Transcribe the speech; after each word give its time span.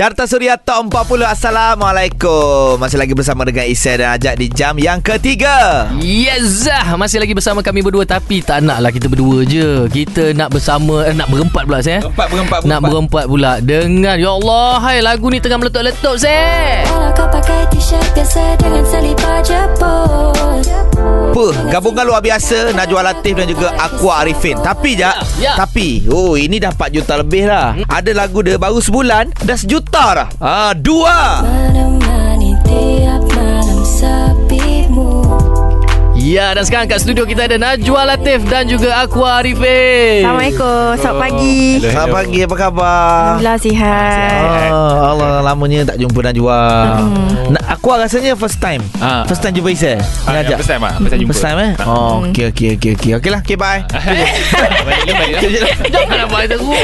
Carta 0.00 0.24
Suria 0.24 0.56
Top 0.56 0.88
40 0.88 1.28
Assalamualaikum. 1.28 2.80
Masih 2.80 2.96
lagi 2.96 3.12
bersama 3.12 3.44
dengan 3.44 3.68
Isai 3.68 4.00
dan 4.00 4.16
Ajak 4.16 4.32
di 4.40 4.48
jam 4.48 4.80
yang 4.80 4.96
ketiga. 5.04 5.92
Yes 6.00 6.64
Masih 6.96 7.20
lagi 7.20 7.36
bersama 7.36 7.60
kami 7.60 7.84
berdua. 7.84 8.08
Tapi 8.08 8.40
tak 8.40 8.64
naklah 8.64 8.96
kita 8.96 9.12
berdua 9.12 9.44
je. 9.44 9.92
Kita 9.92 10.32
nak 10.32 10.56
bersama 10.56 11.04
eh, 11.04 11.12
Nak 11.12 11.28
berempat 11.28 11.68
pula 11.68 11.84
saya 11.84 12.00
Empat 12.00 12.32
berempat 12.32 12.64
Nak 12.64 12.80
berempat. 12.80 13.24
pula. 13.28 13.60
Dengan 13.60 14.16
Ya 14.16 14.32
Allah 14.32 14.80
Hai 14.80 15.04
lagu 15.04 15.28
ni 15.28 15.36
tengah 15.36 15.60
meletup-letup 15.60 16.16
saya 16.16 16.80
Kalau 16.88 17.12
kau 17.12 17.28
pakai 17.28 17.68
t-shirt 17.68 18.08
biasa 18.16 18.56
dengan 18.56 18.80
selipar 18.88 19.44
jeput. 19.44 20.40
Apa? 21.40 21.72
Gabungan 21.72 22.04
luar 22.04 22.20
biasa. 22.20 22.76
Najwa 22.76 23.00
Latif 23.00 23.32
dan 23.32 23.48
juga 23.48 23.72
Aqua 23.80 24.20
Arifin. 24.20 24.60
Tapi 24.60 24.92
je 24.92 25.08
Ya. 25.40 25.56
Tapi 25.56 26.04
Oh 26.12 26.36
ini 26.36 26.60
dah 26.60 26.68
4 26.68 26.92
juta 26.92 27.16
lebih 27.16 27.48
lah. 27.48 27.72
Ada 27.88 28.12
lagu 28.12 28.44
dia 28.44 28.60
Baru 28.60 28.76
sebulan. 28.76 29.32
Dah 29.40 29.56
sejuta 29.56 29.89
dah 29.90 30.30
ah, 30.38 30.72
Dua 30.72 31.42
Menemani 31.42 32.54
tiap 32.62 33.22
malam 33.34 33.82
sepimu 33.82 35.26
Ya 36.14 36.54
dan 36.54 36.62
sekarang 36.62 36.86
kat 36.86 37.02
studio 37.02 37.26
kita 37.26 37.50
ada 37.50 37.58
Najwa 37.58 38.14
Latif 38.14 38.46
Dan 38.46 38.70
juga 38.70 39.02
Aqua 39.02 39.42
Arifin 39.42 40.22
Assalamualaikum 40.22 40.86
Selamat 41.02 41.18
pagi 41.18 41.60
Selamat 41.82 42.08
pagi 42.14 42.38
Apa 42.46 42.54
khabar? 42.54 43.18
Alhamdulillah 43.34 43.58
sihat 43.58 44.40
Ah, 44.70 45.10
Allah 45.10 45.30
lamanya 45.42 45.80
tak 45.90 45.96
jumpa 45.98 46.20
Najwa. 46.30 46.60
Hmm. 47.02 47.58
Aqua 47.66 47.98
rasanya 47.98 48.38
first 48.38 48.62
time. 48.62 48.78
Ah. 49.02 49.26
First 49.26 49.42
time 49.42 49.58
jumpa 49.58 49.74
Isai. 49.74 49.98
Ah, 50.28 50.38
ya, 50.46 50.54
first 50.54 50.70
time 50.70 50.86
ah. 50.86 50.94
First 51.02 51.10
time 51.10 51.20
jumpa. 51.26 51.32
First 51.34 51.42
time 51.42 51.58
eh? 51.58 51.72
Oh, 51.82 52.22
okey 52.30 52.44
okey 52.54 52.68
okey 52.78 52.90
okey. 52.94 53.10
Okeylah, 53.18 53.40
okey 53.42 53.56
bye. 53.58 53.82
Balik 53.90 55.02
lah, 55.10 55.14
balik 55.18 55.34
lah. 55.34 55.42
Jangan 55.90 56.16
nak 56.22 56.26
buat 56.30 56.46
teruk 56.46 56.78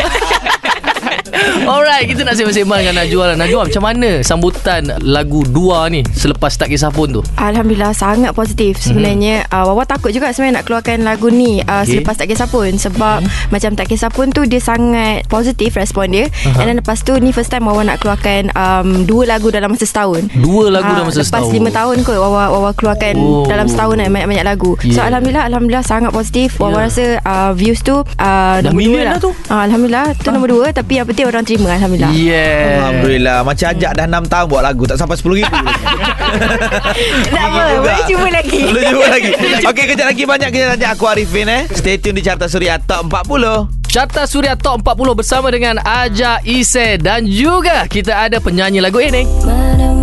Alright 1.66 2.06
Kita 2.06 2.22
nak 2.22 2.34
sembang-sembang 2.34 2.78
dengan 2.80 2.96
Najwa 2.98 3.24
lah. 3.26 3.36
Najwa 3.36 3.60
macam 3.64 3.82
mana 3.82 4.10
Sambutan 4.20 4.82
lagu 5.02 5.42
Dua 5.44 5.86
ni 5.86 6.02
Selepas 6.08 6.54
Tak 6.54 6.68
Kisah 6.68 6.88
Pun 6.88 7.10
tu? 7.10 7.22
Alhamdulillah 7.36 7.92
sangat 7.92 8.32
positif. 8.32 8.78
Sebenarnya 8.78 9.46
uh, 9.48 9.64
Wawa 9.64 9.84
takut 9.84 10.10
juga 10.10 10.30
sebenarnya 10.30 10.60
Nak 10.60 10.64
keluarkan 10.64 10.98
lagu 11.02 11.28
ni 11.28 11.60
uh, 11.60 11.78
Okay. 11.78 11.98
Selepas 11.98 12.16
Tak 12.16 12.26
Kisah 12.26 12.46
Pun. 12.46 12.70
Sebab 12.74 13.18
Macam 13.48 13.70
Tak 13.72 13.86
Kisah 13.86 14.08
Pun 14.08 14.30
tu 14.30 14.42
Dia 14.42 14.58
sangat 14.58 15.26
positif 15.26 15.74
respon 15.74 16.08
dia. 16.08 16.26
Uh-huh. 16.26 16.58
And 16.58 16.66
then 16.66 16.76
lepas 16.76 17.00
tu 17.00 17.14
Ni 17.16 17.30
first 17.30 17.48
time 17.48 17.64
Wawa 17.64 17.84
nak 17.84 17.98
keluarkan 17.98 18.50
um, 18.52 19.04
Dua 19.04 19.26
lagu 19.26 19.48
dalam 19.48 19.70
masa 19.70 19.84
setahun. 19.84 20.30
Dua 20.32 20.68
lagu 20.68 20.86
Ah, 20.86 20.94
dalam 20.94 21.06
masa 21.06 21.20
lepas 21.20 21.30
setahun? 21.42 21.52
lima 21.52 21.70
tahun 21.70 21.96
kot 22.02 22.16
Wawa, 22.16 22.44
Wawa 22.50 22.70
keluarkan 22.72 23.14
Oh. 23.16 23.44
Dalam 23.44 23.66
setahun 23.66 23.96
kan 23.96 24.08
Banyak-banyak 24.08 24.46
lagu. 24.46 24.74
So 24.82 24.94
Yeah. 24.96 25.08
Alhamdulillah 25.08 25.44
Alhamdulillah 25.46 25.84
sangat 25.84 26.10
positif. 26.10 26.56
Wawa 26.56 26.72
Yeah. 26.72 26.82
rasa 26.82 27.04
uh, 27.22 27.50
Views 27.52 27.80
tu 27.80 27.96
uh, 27.96 28.04
Dah 28.16 28.60
Nombor 28.62 28.76
million 28.76 29.02
dua 29.02 29.10
dah 29.10 29.18
tu. 29.18 29.30
uh, 29.32 29.62
Alhamdulillah 29.62 30.06
Tu 30.16 30.28
nombor 30.28 30.48
dua. 30.50 30.66
Tapi 30.70 30.92
yang 30.94 31.06
penting 31.16 31.32
orang 31.32 31.44
terima 31.48 31.72
Alhamdulillah 31.72 32.12
Yeah 32.12 32.76
Alhamdulillah. 32.76 33.38
Macam 33.40 33.66
ajak 33.72 33.90
dah 33.96 34.04
6 34.04 34.28
tahun 34.28 34.46
buat 34.52 34.62
lagu 34.68 34.82
tak 34.84 35.00
sampai 35.00 35.16
10 35.16 35.40
ribu. 35.40 35.56
Tak 37.32 37.44
apa 37.48 37.62
Boleh 37.80 38.04
cuba 38.04 38.28
lagi 38.28 38.60
Boleh 38.68 38.84
cuba 38.92 39.06
lagi. 39.08 39.30
Okey, 39.72 39.84
kejap 39.88 40.06
lagi 40.12 40.22
banyak 40.28 40.48
kita 40.52 40.64
ajak 40.76 40.90
Aqua 40.92 41.16
Arifin 41.16 41.48
eh. 41.48 41.62
Stay 41.72 41.96
tune 41.96 42.20
di 42.20 42.22
Carta 42.22 42.52
Suria 42.52 42.76
Top 42.76 43.08
40. 43.08 43.88
Carta 43.88 44.28
Suria 44.28 44.60
Top 44.60 44.84
40 44.84 45.16
bersama 45.16 45.48
dengan 45.48 45.80
Aja 45.80 46.44
Ise 46.44 47.00
dan 47.00 47.24
juga 47.24 47.88
kita 47.88 48.28
ada 48.28 48.36
penyanyi 48.36 48.84
lagu 48.84 49.00
ini. 49.00 49.24
Menemani 49.24 49.95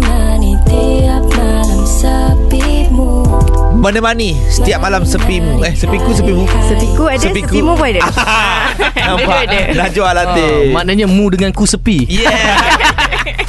Menemani 3.84 4.32
setiap 4.48 4.80
malam 4.80 5.04
sepimu. 5.04 5.60
Eh, 5.60 5.76
sepiku 5.76 6.16
sepimu. 6.16 6.48
Sepiku 6.64 7.04
ada 7.04 7.20
Sepiku. 7.20 7.52
Sepimu 7.52 7.72
pun 7.76 7.84
ada 7.86 8.00
Nampak? 9.12 9.40
ada. 9.44 9.60
Najwa 9.76 10.06
Ah, 10.06 10.14
Latif. 10.16 10.72
maknanya 10.72 11.04
mu 11.04 11.28
dengan 11.28 11.52
ku 11.52 11.68
sepi. 11.68 12.08
Yeah. 12.08 12.32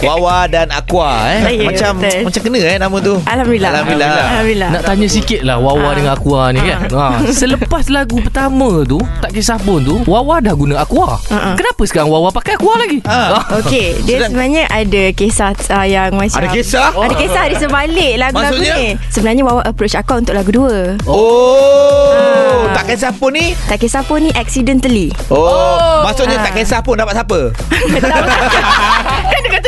Wawa 0.01 0.47
dan 0.47 0.69
Aqua 0.69 1.11
eh. 1.31 1.41
Ya, 1.55 1.65
macam 1.65 1.93
betul. 1.99 2.23
macam 2.25 2.41
kena 2.43 2.59
eh 2.65 2.77
nama 2.77 2.97
tu. 2.99 3.15
Alhamdulillah 3.21 3.71
Alhamdulillah. 3.71 4.11
Alhamdulillah 4.11 4.71
Nak 4.71 4.83
tanya 4.85 5.07
sikit 5.07 5.41
lah 5.41 5.57
Wawa 5.57 5.83
Ah. 5.85 5.93
dengan 5.93 6.13
Aqua 6.13 6.43
ni 6.49 6.61
kan 6.61 6.79
ha. 6.91 7.07
Selepas 7.31 7.85
lagu 7.87 8.17
pertama 8.19 8.83
tu 8.83 8.99
Tak 9.21 9.31
kisah 9.31 9.59
pun 9.59 9.79
tu 9.81 9.97
Wawa 10.05 10.39
dah 10.39 10.53
guna 10.53 10.81
Aqua 10.81 11.21
ah. 11.25 11.55
Kenapa 11.55 11.83
sekarang 11.85 12.09
Wawa 12.09 12.29
pakai 12.31 12.55
Aqua 12.55 12.75
lagi 12.77 12.99
Ah. 13.05 13.45
Okey, 13.57 14.01
dia 14.03 14.19
Sedang- 14.19 14.33
sebenarnya 14.33 14.63
ada 14.67 15.03
kisah 15.13 15.51
uh, 15.69 15.85
yang 15.85 16.11
macam 16.13 16.37
Ada 16.37 16.49
kisah? 16.51 16.89
Ada 16.91 17.15
kisah 17.15 17.45
di 17.45 17.57
sebalik 17.57 18.13
lagu-lagu 18.17 18.57
Maksudnya? 18.57 18.75
ni. 18.75 18.87
Sebenarnya 19.09 19.43
Wawa 19.45 19.63
approach 19.63 19.95
aku 19.95 20.15
untuk 20.17 20.33
lagu 20.33 20.51
dua. 20.51 20.97
Oh, 21.05 22.65
Ah. 22.65 22.75
tak 22.75 22.91
kisah 22.91 23.13
pun 23.13 23.31
ni. 23.31 23.53
Tak 23.67 23.79
kisah 23.79 24.03
pun 24.03 24.19
ni 24.21 24.31
accidentally. 24.33 25.13
Oh, 25.29 26.03
maksudnya 26.03 26.37
Ah. 26.37 26.45
tak 26.45 26.55
kisah 26.57 26.81
pun 26.81 26.97
dapat 26.97 27.15
siapa? 27.15 27.41
Kan 29.45 29.61
dia 29.61 29.64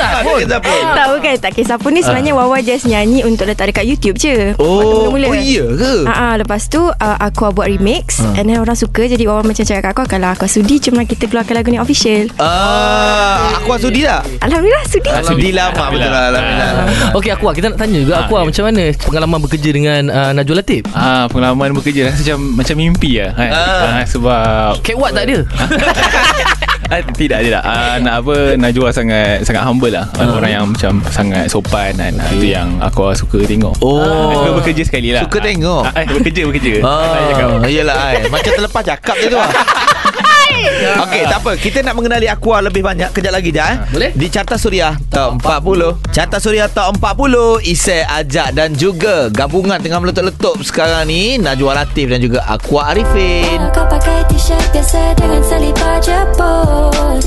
tak 0.00 0.10
kisah 0.10 0.10
Tak 0.10 0.22
pun 0.22 0.38
kisah 0.40 0.60
pun. 0.60 0.82
Tahu 0.96 1.14
kan 1.18 1.34
tak 1.38 1.52
kisah 1.52 1.76
pun 1.76 1.90
ni 1.90 2.00
sebenarnya 2.00 2.32
Wawa 2.32 2.58
just 2.60 2.84
nyanyi 2.84 3.20
untuk 3.22 3.44
letak 3.44 3.68
dekat 3.68 3.84
YouTube 3.84 4.16
je. 4.16 4.56
Oh, 4.56 5.10
mula-mula. 5.10 5.26
oh 5.30 5.34
iya 5.36 5.64
ke? 5.66 5.92
Ah, 6.04 6.12
ah, 6.12 6.34
lepas 6.36 6.66
tu 6.66 6.80
uh, 6.80 7.16
aku 7.18 7.50
buat 7.50 7.66
remix 7.66 8.18
and 8.34 8.46
then 8.46 8.56
orang 8.56 8.74
suka 8.74 9.04
jadi 9.04 9.24
Wawa 9.24 9.42
macam 9.42 9.60
cakap 9.60 9.82
kat 9.82 9.92
aku 9.92 10.02
kalau 10.06 10.28
aku 10.30 10.46
sudi 10.46 10.78
cuma 10.78 11.04
kita 11.04 11.26
keluarkan 11.26 11.54
lagu 11.54 11.68
ni 11.68 11.78
official. 11.78 12.26
Ah, 12.36 13.58
aku 13.58 13.76
sudi 13.78 14.02
tak? 14.02 14.24
Alhamdulillah 14.40 14.84
sudi. 14.86 15.10
Sudi 15.22 15.48
lama 15.50 15.84
betul 15.88 16.06
lah 16.06 16.22
Alhamdulillah. 16.30 16.72
Okey 17.12 17.30
Aqua 17.30 17.50
kita 17.52 17.66
nak 17.68 17.78
tanya 17.78 17.98
juga 17.98 18.14
Ah, 18.16 18.26
ya. 18.26 18.42
macam 18.42 18.64
mana 18.64 18.82
Pengalaman 18.94 19.38
bekerja 19.40 19.70
dengan 19.70 20.02
uh, 20.08 20.30
Najwa 20.32 20.54
Latif 20.56 20.82
Ah, 20.90 21.26
pengalaman 21.26 21.72
bekerja 21.72 22.08
rasa 22.08 22.20
macam 22.22 22.38
macam 22.56 22.74
mimpi 22.76 23.10
lah 23.18 23.30
kan. 23.34 23.50
Ah. 23.50 23.82
Ah. 24.00 24.04
sebab 24.04 24.80
Catwalk 24.80 25.12
tak 25.12 25.24
ada 25.26 25.38
ah, 26.90 27.00
tidak 27.14 27.38
tidak. 27.46 27.62
Ah, 27.62 27.96
nak 28.02 28.26
apa 28.26 28.58
Najwa 28.58 28.90
sangat 28.90 29.46
sangat 29.46 29.62
humble 29.62 29.94
lah. 29.94 30.06
Ah. 30.18 30.36
Orang 30.36 30.50
yang 30.50 30.64
macam 30.68 31.00
sangat 31.08 31.46
sopan 31.46 31.94
dan 31.96 32.18
ah, 32.18 32.28
itu 32.34 32.50
yang 32.50 32.76
aku 32.82 33.14
suka 33.14 33.46
tengok. 33.46 33.78
Oh. 33.80 34.34
Suka 34.34 34.50
bekerja 34.58 34.82
sekali 34.82 35.14
lah. 35.14 35.22
Suka 35.24 35.38
tengok? 35.38 35.82
Ah, 35.86 36.02
bekerja 36.04 36.42
bekerja. 36.50 36.72
Cakap. 36.82 37.48
Ah, 37.62 37.70
iyalah 37.70 37.96
ai. 38.10 38.26
Macam 38.26 38.50
terlepas 38.52 38.82
cakap 38.82 39.14
je 39.16 39.26
tu 39.30 39.38
lah. 39.38 39.50
Okey, 41.00 41.22
tak 41.26 41.38
apa. 41.40 41.52
Kita 41.56 41.78
nak 41.80 41.94
mengenali 41.94 42.26
Aqua 42.26 42.60
lebih 42.60 42.80
banyak 42.80 43.10
kejap 43.10 43.32
lagi 43.32 43.50
dah 43.50 43.66
eh. 43.66 43.78
Boleh. 43.90 44.10
Di 44.12 44.26
Carta 44.28 44.56
Suria 44.56 44.94
Top 45.08 45.40
40. 45.40 46.10
Carta 46.10 46.36
Suria 46.38 46.66
Top 46.66 46.96
40 46.96 47.64
Isai 47.64 48.02
Ajak 48.04 48.52
dan 48.52 48.74
juga 48.74 49.28
gabungan 49.28 49.78
tengah 49.78 49.98
meletup-letup 49.98 50.60
sekarang 50.60 51.06
ni 51.06 51.36
Najwa 51.36 51.74
Latif 51.76 52.10
dan 52.10 52.20
juga 52.20 52.44
Aqua 52.44 52.92
Arifin. 52.92 53.60
Kau 53.70 53.86
pakai 53.86 54.26
t-shirt 54.28 54.62
biasa 54.70 55.14
dengan 55.14 55.40
selipar 55.40 55.96
jeput 56.00 57.22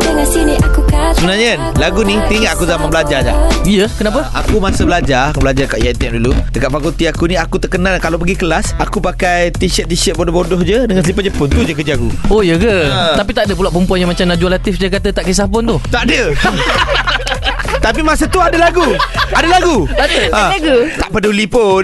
Dengan 0.00 0.26
sini 0.26 0.54
aku 0.58 0.80
kata 0.84 1.14
Sebenarnya 1.18 1.52
lagu 1.78 2.02
ni 2.02 2.18
teringat 2.26 2.56
aku 2.56 2.64
zaman 2.64 2.88
belajar 2.88 3.22
je. 3.22 3.32
Ya 3.62 3.86
kenapa 3.94 4.26
Aku 4.34 4.58
masa 4.58 4.82
belajar 4.82 5.30
Aku 5.30 5.38
belajar 5.38 5.70
kat 5.70 5.78
YTM 5.80 6.18
dulu 6.18 6.34
Dekat 6.50 6.68
fakulti 6.68 7.06
aku 7.06 7.30
ni 7.30 7.38
Aku 7.38 7.62
terkenal 7.62 7.94
Kalau 8.02 8.18
pergi 8.18 8.34
kelas 8.34 8.74
Aku 8.82 8.98
pakai 8.98 9.54
t-shirt-t-shirt 9.54 10.18
bodoh-bodoh 10.18 10.58
je 10.60 10.82
Dengan 10.82 11.06
selipar 11.06 11.22
Jepun 11.22 11.46
Tu 11.46 11.62
je 11.62 11.72
kerja 11.72 11.94
aku 11.94 12.10
Oh 12.26 12.41
ya 12.42 12.58
ke? 12.58 12.76
Ha. 12.90 13.16
Tapi 13.16 13.30
tak 13.32 13.48
ada 13.48 13.54
pula 13.54 13.70
perempuan 13.70 13.98
yang 14.02 14.10
macam 14.10 14.26
Najwa 14.28 14.58
Latif 14.58 14.76
Dia 14.76 14.90
kata 14.90 15.14
tak 15.14 15.24
kisah 15.24 15.46
pun 15.46 15.62
tu. 15.64 15.76
Tak 15.88 16.04
ada. 16.10 16.22
Tapi 17.82 17.98
masa 17.98 18.30
tu 18.30 18.38
ada 18.38 18.54
lagu. 18.54 18.94
Ada 19.34 19.48
lagu. 19.58 19.90
Ada? 19.98 20.20
Ha, 20.30 20.42
lagu? 20.54 20.76
Tak 21.02 21.08
peduli 21.10 21.50
pun. 21.50 21.82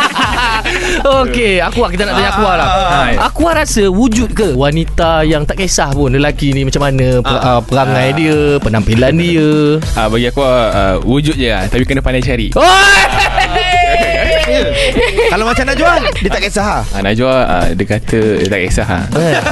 Okey, 1.24 1.56
Aqua 1.56 1.88
kita 1.88 2.04
nak 2.04 2.20
tanya 2.20 2.30
Aqua 2.36 2.52
lah. 2.52 2.68
Hai. 2.92 3.14
Aqua 3.16 3.50
rasa 3.56 3.88
wujud 3.88 4.36
ke 4.36 4.52
wanita 4.52 5.24
yang 5.24 5.48
tak 5.48 5.64
kisah 5.64 5.96
pun 5.96 6.12
lelaki 6.12 6.52
ni 6.52 6.68
macam 6.68 6.84
mana? 6.84 7.24
Per, 7.24 7.32
uh, 7.32 7.60
perangai 7.64 8.12
dia, 8.12 8.60
penampilan 8.60 9.16
dia. 9.16 9.80
Ah, 9.96 10.12
bagi 10.12 10.28
aku 10.28 10.44
ah, 10.44 11.00
wujud 11.00 11.32
je 11.32 11.48
lah. 11.48 11.64
Tapi 11.64 11.88
kena 11.88 12.04
pandai 12.04 12.20
cari. 12.20 12.52
Oi! 12.52 13.00
Kalau 15.32 15.44
macam 15.46 15.64
Najwa 15.64 15.92
Dia 16.20 16.30
tak 16.30 16.42
kisah 16.42 16.64
ha? 16.64 16.78
ah, 16.82 17.00
Najwa 17.00 17.32
ah, 17.44 17.66
Dia 17.72 17.86
kata 17.86 18.20
Dia 18.40 18.48
tak 18.48 18.60
kisah 18.66 18.86
ha. 18.86 18.98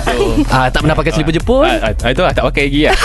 ah, 0.54 0.66
tak 0.68 0.80
pernah 0.82 0.96
pakai 0.96 1.12
selipar 1.12 1.34
Jepun. 1.34 1.66
Ah, 1.66 1.92
ah, 1.92 2.10
itu 2.10 2.22
lah 2.22 2.32
tak 2.32 2.44
pakai 2.48 2.62
lagi 2.66 2.80
lah 2.88 2.96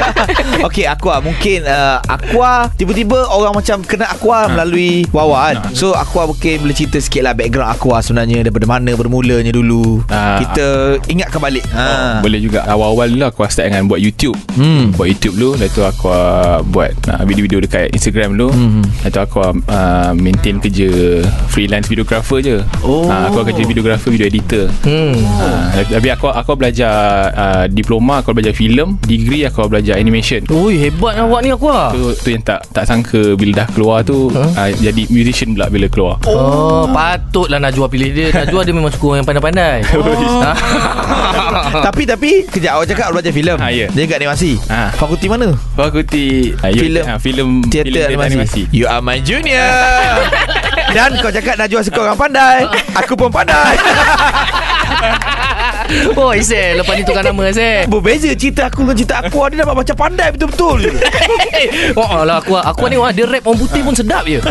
Okey 0.68 0.84
Aqua 0.86 1.14
Mungkin 1.18 1.60
uh, 1.64 1.98
Aqua 2.04 2.68
Tiba-tiba 2.74 3.28
orang 3.28 3.54
macam 3.56 3.80
Kenal 3.82 4.08
Aqua 4.10 4.46
Melalui 4.48 5.06
Wawa 5.10 5.38
kan 5.52 5.56
So 5.72 5.94
Aqua 5.94 6.28
mungkin 6.28 6.62
Boleh 6.62 6.76
cerita 6.76 6.98
sikit 6.98 7.22
lah 7.24 7.32
Background 7.34 7.70
Aqua 7.72 7.98
sebenarnya 8.00 8.46
Daripada 8.46 8.66
mana 8.68 8.92
bermulanya 8.94 9.50
dulu 9.50 10.04
Ah. 10.08 10.38
Kita 10.42 10.66
Ingatkan 11.08 11.40
balik 11.40 11.64
ha. 11.72 12.20
Boleh 12.20 12.38
juga 12.38 12.64
Awal-awal 12.66 13.12
dulu 13.12 13.24
aku 13.26 13.40
start 13.48 13.72
dengan 13.72 13.88
buat 13.88 13.98
YouTube 13.98 14.36
Hmm. 14.52 14.92
Buat 14.94 15.08
YouTube 15.16 15.34
dulu 15.36 15.50
Lepas 15.56 15.72
tu 15.72 15.82
aku 15.82 16.06
uh, 16.12 16.60
buat 16.68 16.92
uh, 17.08 17.24
video-video 17.24 17.64
dekat 17.64 17.88
Instagram 17.92 18.36
dulu 18.36 18.48
hmm. 18.52 18.82
Lepas 19.02 19.10
tu 19.10 19.20
aku 19.20 19.38
uh, 19.66 20.12
maintain 20.12 20.60
kerja 20.60 21.22
freelance 21.62 21.86
videographer 21.86 22.42
je. 22.42 22.58
Oh. 22.82 23.06
Ah, 23.06 23.30
aku 23.30 23.38
akan 23.38 23.54
jadi 23.54 23.66
videographer, 23.70 24.10
video 24.10 24.26
editor. 24.26 24.66
Hmm. 24.82 25.14
Ah, 25.38 25.70
tapi 25.78 26.10
aku 26.10 26.26
aku 26.26 26.58
belajar 26.58 26.90
uh, 27.30 27.64
diploma, 27.70 28.18
aku 28.18 28.34
belajar 28.34 28.50
filem, 28.50 28.98
degree 29.00 29.46
aku 29.46 29.70
belajar 29.70 29.94
animation. 29.94 30.42
Ui 30.50 30.74
hebat 30.74 31.14
awak 31.16 31.40
ni 31.40 31.54
aku 31.54 31.70
ah. 31.70 31.94
Tu 31.94 32.02
tu 32.18 32.28
yang 32.28 32.42
tak 32.42 32.66
tak 32.74 32.82
sangka 32.82 33.38
bila 33.38 33.62
dah 33.62 33.68
keluar 33.70 34.02
tu 34.02 34.26
Huh? 34.26 34.50
uh, 34.50 34.70
jadi 34.74 35.06
musician 35.06 35.54
pula 35.54 35.70
bila 35.70 35.86
keluar. 35.86 36.14
Oh, 36.26 36.90
patutlah 36.90 37.62
Najwa 37.62 37.86
pilih 37.86 38.10
dia. 38.10 38.26
Najwa 38.36 38.66
dia 38.66 38.74
memang 38.74 38.90
suka 38.90 39.04
orang 39.06 39.18
yang 39.22 39.28
pandai-pandai. 39.28 39.78
Oh. 39.94 41.78
Tapi 41.84 42.02
tapi 42.04 42.30
Kejap 42.44 42.74
awak 42.74 42.86
cakap 42.86 43.04
awak 43.06 43.14
belajar 43.20 43.32
filem 43.32 43.56
Ah, 43.56 43.70
ya. 43.70 43.86
Dia 43.88 44.04
kat 44.04 44.18
animasi 44.18 44.58
Ah. 44.66 44.90
Fakulti 44.92 45.26
mana? 45.26 45.52
Fakulti 45.72 46.52
uh, 46.54 46.72
Filem. 46.72 47.04
uh, 47.04 47.18
filem 47.18 47.48
Teater 47.64 47.86
filem 48.08 48.08
animasi. 48.08 48.34
animasi. 48.34 48.62
You 48.70 48.86
are 48.86 48.98
my 48.98 49.20
junior 49.20 49.68
Dan 50.90 51.16
kau 51.18 51.30
cakap 51.30 51.51
Najwa 51.56 51.80
suka 51.84 52.00
orang 52.02 52.18
pandai. 52.18 52.64
Aku 53.02 53.16
pun 53.16 53.28
pandai 53.32 53.76
oh, 56.20 56.32
Isel. 56.32 56.80
Lepas 56.80 56.94
ni 56.98 57.02
tukar 57.04 57.24
nama, 57.24 57.42
Isel. 57.50 57.88
Berbeza 57.88 58.30
cerita 58.34 58.68
aku 58.68 58.86
dengan 58.86 58.96
cerita 58.96 59.16
aku 59.22 59.38
Dia 59.52 59.58
dapat 59.64 59.76
macam 59.84 59.96
pandai 59.96 60.28
betul-betul. 60.34 60.80
Oh, 61.94 62.24
alah, 62.24 62.42
aku 62.42 62.58
aku 62.58 62.90
ni 62.90 62.96
wah, 62.98 63.14
dia 63.14 63.28
rap 63.28 63.46
orang 63.46 63.60
putih 63.60 63.80
pun 63.84 63.94
sedap 63.94 64.26
je. 64.26 64.42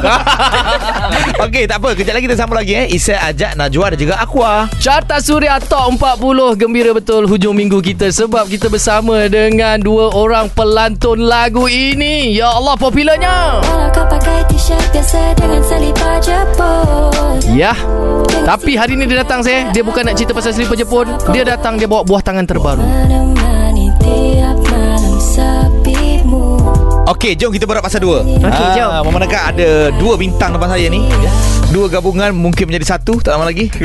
Okey 1.46 1.68
tak 1.68 1.84
apa. 1.84 1.90
Kejap 1.98 2.14
lagi 2.16 2.26
kita 2.30 2.38
sambung 2.40 2.56
lagi 2.56 2.74
eh. 2.78 2.86
Isai 2.88 3.20
ajak 3.20 3.60
Najwa 3.60 3.92
dan 3.92 4.00
juga 4.00 4.16
Aqua 4.22 4.72
Carta 4.80 5.20
Suria 5.20 5.60
Top 5.60 5.92
40 6.00 6.56
Gembira 6.56 6.96
betul 6.96 7.28
hujung 7.28 7.58
minggu 7.58 7.84
kita 7.84 8.14
Sebab 8.14 8.48
kita 8.48 8.72
bersama 8.72 9.28
dengan 9.28 9.82
dua 9.82 10.14
orang 10.16 10.48
pelantun 10.54 11.28
lagu 11.28 11.68
ini. 11.68 12.32
Ya 12.32 12.54
Allah 12.54 12.80
popularnya. 12.80 13.60
Walau 13.66 13.90
kau 13.92 14.06
pakai 14.08 14.48
t-shirt 14.48 14.88
biasa 14.96 15.36
dengan 15.36 15.62
selipar 15.66 16.16
jepun 16.24 17.42
Ya 17.58 17.76
Tapi 18.42 18.80
hari 18.80 18.98
ni 18.98 19.06
dia 19.06 19.22
datang 19.22 19.46
saya. 19.46 19.70
Dia 19.70 19.84
bukan 19.86 20.08
nak 20.08 20.16
cerita 20.18 20.32
pasal 20.34 20.56
selipar 20.56 20.80
Jepun. 20.80 21.08
Dia 21.32 21.44
datang 21.46 21.78
dia 21.78 21.88
bawa 21.88 22.02
buah 22.02 22.24
tangan 22.24 22.46
terbaru 22.48 22.84
Okey 27.02 27.34
jom 27.34 27.50
kita 27.50 27.66
berat 27.66 27.82
pasal 27.82 27.98
dua. 28.00 28.22
Okey, 28.22 28.68
jom. 28.78 28.90
Memandangkan 29.04 29.42
ada 29.52 29.70
dua 29.98 30.14
bintang 30.16 30.54
depan 30.54 30.70
saya 30.70 30.86
ni? 30.86 31.02
Dua 31.72 31.88
gabungan 31.88 32.30
mungkin 32.30 32.68
menjadi 32.68 32.96
satu? 32.96 33.18
Tak 33.18 33.34
lama 33.34 33.48
lagi? 33.48 33.72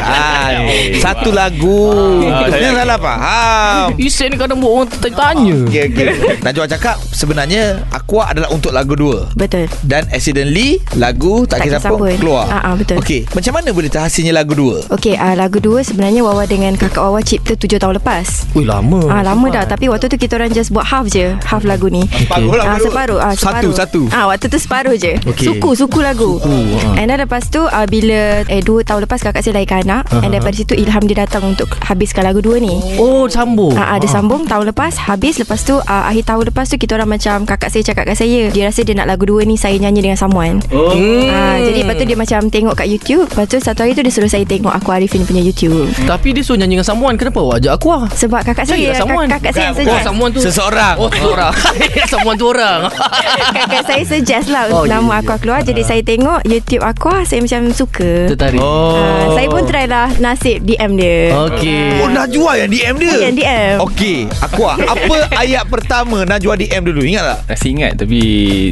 Ah, 0.00 0.66
Satu 0.98 1.30
lagu. 1.30 1.92
Ah, 2.26 2.48
Ini 2.48 2.72
salah 2.74 2.98
faham. 2.98 3.86
Isel 4.00 4.32
ni 4.32 4.36
kadang 4.36 4.58
buat 4.58 4.72
orang 4.72 4.88
tanya-tanya 4.90 5.54
Okey 5.62 5.82
okey. 5.86 6.06
Najwa 6.40 6.64
cakap 6.66 6.96
Sebenarnya 7.10 7.84
Aqua 7.90 8.32
adalah 8.32 8.48
untuk 8.48 8.72
lagu 8.72 8.96
dua. 8.96 9.28
Betul. 9.34 9.68
Dan 9.82 10.08
accidentally 10.10 10.80
Lagu 10.96 11.44
Tak, 11.44 11.60
Tak 11.60 11.68
Kisah 11.68 11.78
Kisah 11.78 11.90
Pun 11.92 11.98
Pun. 12.02 12.16
keluar. 12.18 12.44
Ah, 12.48 12.72
ah, 12.72 12.74
betul. 12.74 12.96
Okey 12.98 13.28
Macam 13.30 13.52
mana 13.54 13.68
boleh 13.70 13.88
terhasilnya 13.88 14.32
lagu 14.32 14.52
dua? 14.52 14.82
Okey, 14.90 15.14
uh, 15.14 15.34
lagu 15.34 15.60
dua 15.60 15.80
sebenarnya 15.80 16.24
Wawa 16.24 16.44
dengan 16.44 16.74
kakak 16.74 17.00
Wawa 17.00 17.20
cipta 17.20 17.54
tujuh 17.54 17.78
tahun 17.78 18.00
lepas. 18.00 18.48
Ui 18.52 18.64
lama. 18.64 19.06
Ah 19.06 19.20
lama 19.22 19.46
dah. 19.48 19.64
Tapi 19.64 19.86
waktu 19.86 20.08
tu 20.08 20.16
kita 20.16 20.34
orang 20.34 20.50
just 20.50 20.72
buat 20.72 20.84
half 20.84 21.06
je, 21.06 21.36
half 21.44 21.62
lagu 21.62 21.86
ni. 21.86 22.04
Separuh 22.42 22.56
lah 22.56 22.64
Ah 22.66 22.78
separuh, 22.80 23.18
ah 23.18 23.32
Satu 23.32 23.42
separuh. 23.42 23.72
satu 23.74 24.00
Ah 24.10 24.24
waktu 24.26 24.46
tu 24.46 24.58
separuh 24.58 24.94
je. 24.94 25.12
Okey. 25.22 25.46
Suku 25.46 25.70
suku 25.74 25.98
lagu. 25.98 26.36
Suku, 26.36 26.48
ah. 26.48 26.96
And 26.96 27.06
then 27.06 27.18
lepas 27.18 27.46
tu 27.46 27.62
ah, 27.62 27.84
bila 27.84 28.18
eh 28.44 28.60
dua 28.60 28.80
tahun 28.80 29.04
lepas 29.04 29.20
kakak 29.20 29.40
saya 29.40 29.56
lahirkan 29.56 29.82
anak 29.82 30.02
Ah, 30.08 30.20
and 30.20 30.30
daripada 30.30 30.54
situ 30.54 30.74
ilham 30.74 31.04
dia 31.04 31.20
datang 31.20 31.42
untuk 31.46 31.68
habiskan 31.80 32.22
lagu 32.22 32.40
dua 32.40 32.56
ni. 32.56 32.74
Oh 32.96 33.26
sambung 33.26 33.72
Ah, 33.72 33.94
ada 33.94 34.06
sambung 34.06 34.44
tahun 34.44 34.68
lepas 34.68 34.96
habis 34.98 35.36
lepas 35.36 35.60
tu 35.60 35.76
ah, 35.80 36.06
akhir 36.06 36.24
tahun 36.26 36.44
lepas 36.46 36.66
tu 36.66 36.76
kita 36.76 36.94
orang 36.94 37.10
macam 37.10 37.44
kakak 37.44 37.68
saya 37.68 37.82
cakap 37.84 38.04
kat 38.06 38.16
saya 38.16 38.48
dia 38.48 38.64
rasa 38.64 38.80
dia 38.80 38.94
nak 38.94 39.06
lagu 39.06 39.24
dua 39.24 39.42
ni 39.42 39.54
saya 39.54 39.76
nyanyi 39.76 40.00
dengan 40.02 40.18
someone. 40.18 40.60
oh. 40.70 40.92
Ah, 41.26 41.56
jadi 41.58 41.82
lepas 41.82 41.94
tu 41.94 42.04
dia 42.04 42.16
macam 42.16 42.40
tengok 42.46 42.74
kat 42.74 42.86
YouTube 42.86 43.26
Lepas 43.26 43.46
tu 43.46 43.56
satu 43.56 43.80
hari 43.80 43.92
tu 43.92 44.00
dia 44.00 44.10
suruh 44.10 44.26
saya 44.26 44.42
tengok 44.42 44.72
Aku 44.72 44.90
Arifin 44.90 45.22
punya 45.22 45.40
YouTube 45.40 45.88
Tapi 46.02 46.30
dia 46.30 46.42
suruh 46.42 46.56
nyanyi 46.56 46.74
dengan 46.74 46.86
someone 46.86 47.14
Kenapa 47.14 47.38
awak 47.38 47.56
ajak 47.58 47.72
aku 47.74 47.88
lah 47.90 48.04
Sebab 48.10 48.40
kakak 48.42 48.64
saya. 48.66 48.88
Kakak, 48.92 49.26
kakak 49.30 49.52
saya 49.52 49.64
yang 49.64 49.70
Oh 49.70 49.80
suggest 49.80 50.04
someone 50.04 50.30
tu 50.30 50.40
Seseorang 50.40 50.94
Oh 50.96 51.10
seorang 51.10 51.52
Someone 52.12 52.29
tu 52.34 52.46
orang. 52.46 52.86
Kakak 53.56 53.82
saya 53.84 54.02
suggest 54.02 54.48
lah 54.48 54.68
Oh, 54.68 54.84
Nama 54.84 55.02
ya. 55.10 55.20
Aqua 55.20 55.36
keluar. 55.36 55.60
Jadi 55.60 55.82
saya 55.82 56.00
tengok 56.00 56.44
YouTube 56.44 56.80
Aqua 56.80 57.22
Saya 57.22 57.40
macam 57.40 57.70
suka. 57.70 58.30
Tertarik. 58.30 58.58
Oh. 58.58 58.94
Ah, 58.94 59.32
Saya 59.32 59.46
pun 59.46 59.62
try 59.64 59.84
lah 59.84 60.06
Nasib 60.16 60.62
DM 60.62 60.92
dia. 60.94 61.34
Okey. 61.46 62.00
Oh 62.00 62.08
Najwa 62.08 62.52
yang 62.56 62.68
DM 62.68 62.94
dia? 62.96 63.14
Yang 63.20 63.34
DM 63.36 63.74
Okey 63.80 64.18
Aqua 64.40 64.72
Apa 64.76 65.14
ayat 65.42 65.64
pertama 65.66 66.22
Najwa 66.22 66.54
DM 66.54 66.82
dulu? 66.82 67.00
Ingat 67.00 67.24
tak? 67.24 67.38
Masih 67.48 67.70
ingat 67.72 67.92
tapi 67.94 68.20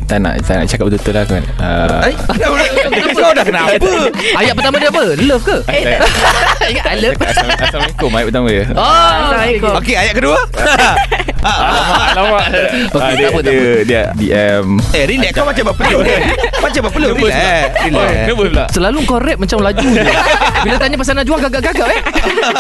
tak 0.05 0.19
nak 0.19 0.35
tak 0.41 0.55
nak 0.57 0.67
cakap 0.67 0.85
betul-betul 0.87 1.13
lah 1.13 1.25
kan. 1.25 1.43
Uh, 1.59 2.01
Eh, 2.09 2.15
kau 3.13 3.31
dah 3.31 3.45
kenapa? 3.45 3.91
Ayat 4.35 4.53
pertama 4.55 4.77
dia 4.77 4.89
apa? 4.89 5.05
Love 5.19 5.43
ke? 5.43 5.57
Ingat 6.71 6.85
I 6.87 6.97
love. 6.99 7.17
Assalamualaikum, 7.21 8.11
ayat 8.11 8.27
pertama 8.27 8.47
dia. 8.49 8.65
Oh 8.71 8.83
Assalamualaikum. 8.83 9.73
Okey, 9.79 9.95
ayat 9.95 10.15
kedua. 10.15 10.39
Alamak. 11.39 12.47
Okey, 12.89 12.99
Ah, 12.99 13.09
tak 13.09 13.17
dia, 13.17 13.27
apa, 13.29 13.41
dia, 13.49 13.85
dia 13.85 14.03
DM. 14.15 14.67
eh, 14.93 15.05
relax 15.05 15.33
kau 15.33 15.45
macam 15.45 15.65
berpeluh 15.69 16.01
ni. 16.03 16.15
Macam 16.59 16.81
berpeluh. 16.85 17.09
Relax. 17.13 17.29
pula. 17.79 17.99
Oh, 17.99 18.09
Relax. 18.09 18.35
pula. 18.35 18.65
Selalu 18.71 18.99
kau 19.05 19.19
rap 19.19 19.39
macam 19.39 19.59
laju 19.61 19.87
je 19.87 20.03
Bila 20.59 20.75
tanya 20.77 20.97
pasal 20.97 21.15
Najwa 21.15 21.37
gagap-gagap 21.41 21.89
eh 21.89 22.01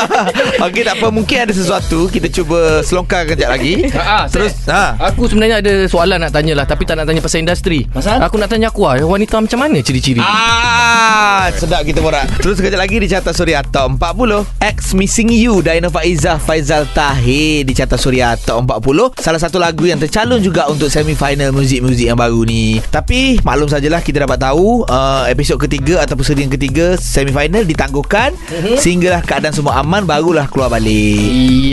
Okey, 0.64 0.82
tak 0.82 0.94
apa. 0.96 1.08
Mungkin 1.08 1.37
ada 1.40 1.52
sesuatu. 1.52 2.06
Kita 2.06 2.29
cuba 2.29 2.81
selongkar 2.81 3.26
kejap 3.26 3.50
lagi. 3.50 3.90
Ah, 3.93 4.25
Terus, 4.29 4.55
ha. 4.67 4.94
Aku 5.08 5.26
sebenarnya 5.26 5.58
ada 5.58 5.75
soalan 5.85 6.19
nak 6.19 6.31
tanya 6.31 6.55
lah 6.55 6.64
Tapi 6.64 6.85
tak 6.85 6.94
nak 6.94 7.05
tanya 7.05 7.19
pasal 7.19 7.43
industri 7.43 7.88
Pasal? 7.88 8.23
Aku 8.23 8.37
nak 8.37 8.46
tanya 8.46 8.69
aku 8.69 8.85
lah 8.85 9.02
Wanita 9.02 9.38
macam 9.38 9.58
mana 9.58 9.79
ciri-ciri 9.81 10.23
Ah, 10.23 11.50
sedap 11.52 11.82
kita 11.82 11.99
borak. 11.99 12.29
Terus 12.38 12.58
kejap 12.58 12.79
lagi 12.79 12.99
di 12.99 13.08
Carta 13.08 13.32
Suria 13.32 13.64
Top 13.64 13.99
40. 13.99 14.46
X 14.61 14.94
Missing 14.94 15.31
You 15.32 15.58
Dina 15.58 15.88
Faizah 15.88 16.38
Faizal 16.38 16.87
Tahir 16.88 17.67
di 17.67 17.73
Carta 17.73 17.99
Suria 17.99 18.38
Top 18.38 18.62
40. 18.62 19.19
Salah 19.19 19.40
satu 19.40 19.58
lagu 19.58 19.82
yang 19.82 19.99
tercalon 19.99 20.38
juga 20.38 20.70
untuk 20.70 20.78
semi-final 20.87 21.51
muzik-muzik 21.51 22.07
yang 22.07 22.15
baru 22.15 22.47
ni. 22.47 22.79
Tapi 22.95 23.43
maklum 23.43 23.67
sajalah 23.67 23.99
kita 23.99 24.23
dapat 24.23 24.39
tahu 24.39 24.87
uh, 24.87 25.27
episod 25.27 25.59
ketiga 25.59 26.07
ataupun 26.07 26.23
seri 26.23 26.47
yang 26.47 26.55
ketiga 26.55 26.95
semi-final 26.95 27.67
ditangguhkan 27.67 28.39
uh-huh. 28.39 28.79
sehinggalah 28.79 29.19
keadaan 29.27 29.51
semua 29.51 29.83
aman 29.83 30.07
barulah 30.07 30.47
keluar 30.47 30.71
balik. 30.71 31.19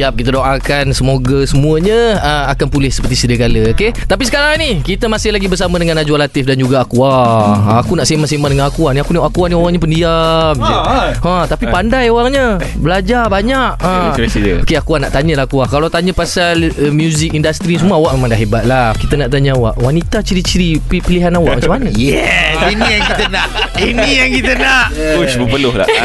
Yap, 0.02 0.18
kita 0.18 0.34
doakan 0.34 0.90
semoga 0.98 1.46
semuanya 1.46 2.18
uh, 2.18 2.44
akan 2.56 2.68
pulih 2.72 2.90
seperti 2.90 3.14
sedia 3.14 3.38
kala, 3.38 3.76
okey? 3.76 3.94
Tapi 4.08 4.24
sekarang 4.26 4.56
ni 4.58 4.72
kita 4.80 5.12
masih 5.12 5.36
lagi 5.36 5.52
bersama 5.52 5.76
dengan 5.76 6.00
Najwa 6.00 6.24
Latif 6.24 6.48
dan 6.48 6.56
juga 6.56 6.88
Aqua. 6.88 7.12
Hmm. 7.60 7.84
Aku 7.84 8.00
nak 8.00 8.08
sembang-sembang 8.08 8.56
dengan 8.56 8.72
Aqua 8.72 8.96
ni. 8.96 9.04
Aku 9.04 9.12
ni 9.12 9.20
Aqua 9.20 9.46
ni 9.52 9.56
orangnya 9.60 9.82
pendiam 9.84 10.56
je. 10.56 10.76
Ha, 11.20 11.44
tapi 11.52 11.68
pandai 11.68 12.08
orangnya. 12.08 12.56
Belajar 12.80 13.28
banyak. 13.28 13.72
Ha. 13.84 14.16
Okey, 14.64 14.80
aku 14.80 14.96
nak 14.96 15.12
tanya 15.12 15.44
lah 15.44 15.46
Aqua. 15.46 15.68
Kalau 15.68 15.92
tanya 15.92 16.16
pasal 16.16 16.72
uh, 16.72 16.92
music 16.96 17.36
industry 17.36 17.76
semua 17.76 18.00
awak 18.00 18.16
memang 18.16 18.32
dah 18.32 18.40
hebat 18.40 18.64
lah. 18.64 18.95
Kita 18.96 19.14
nak 19.16 19.30
tanya 19.30 19.54
awak, 19.54 19.78
wanita 19.78 20.24
ciri-ciri 20.24 20.80
pi- 20.80 21.04
pilihan 21.04 21.30
awak 21.36 21.62
macam 21.62 21.78
mana? 21.78 21.90
Yes, 22.00 22.58
ini 22.72 22.86
yang 22.88 23.04
kita 23.06 23.26
nak. 23.30 23.48
Ini 23.76 24.10
yang 24.10 24.30
kita 24.34 24.54
nak. 24.58 24.86
Ush, 25.20 25.36
berpeluh 25.38 25.76
lah. 25.76 25.88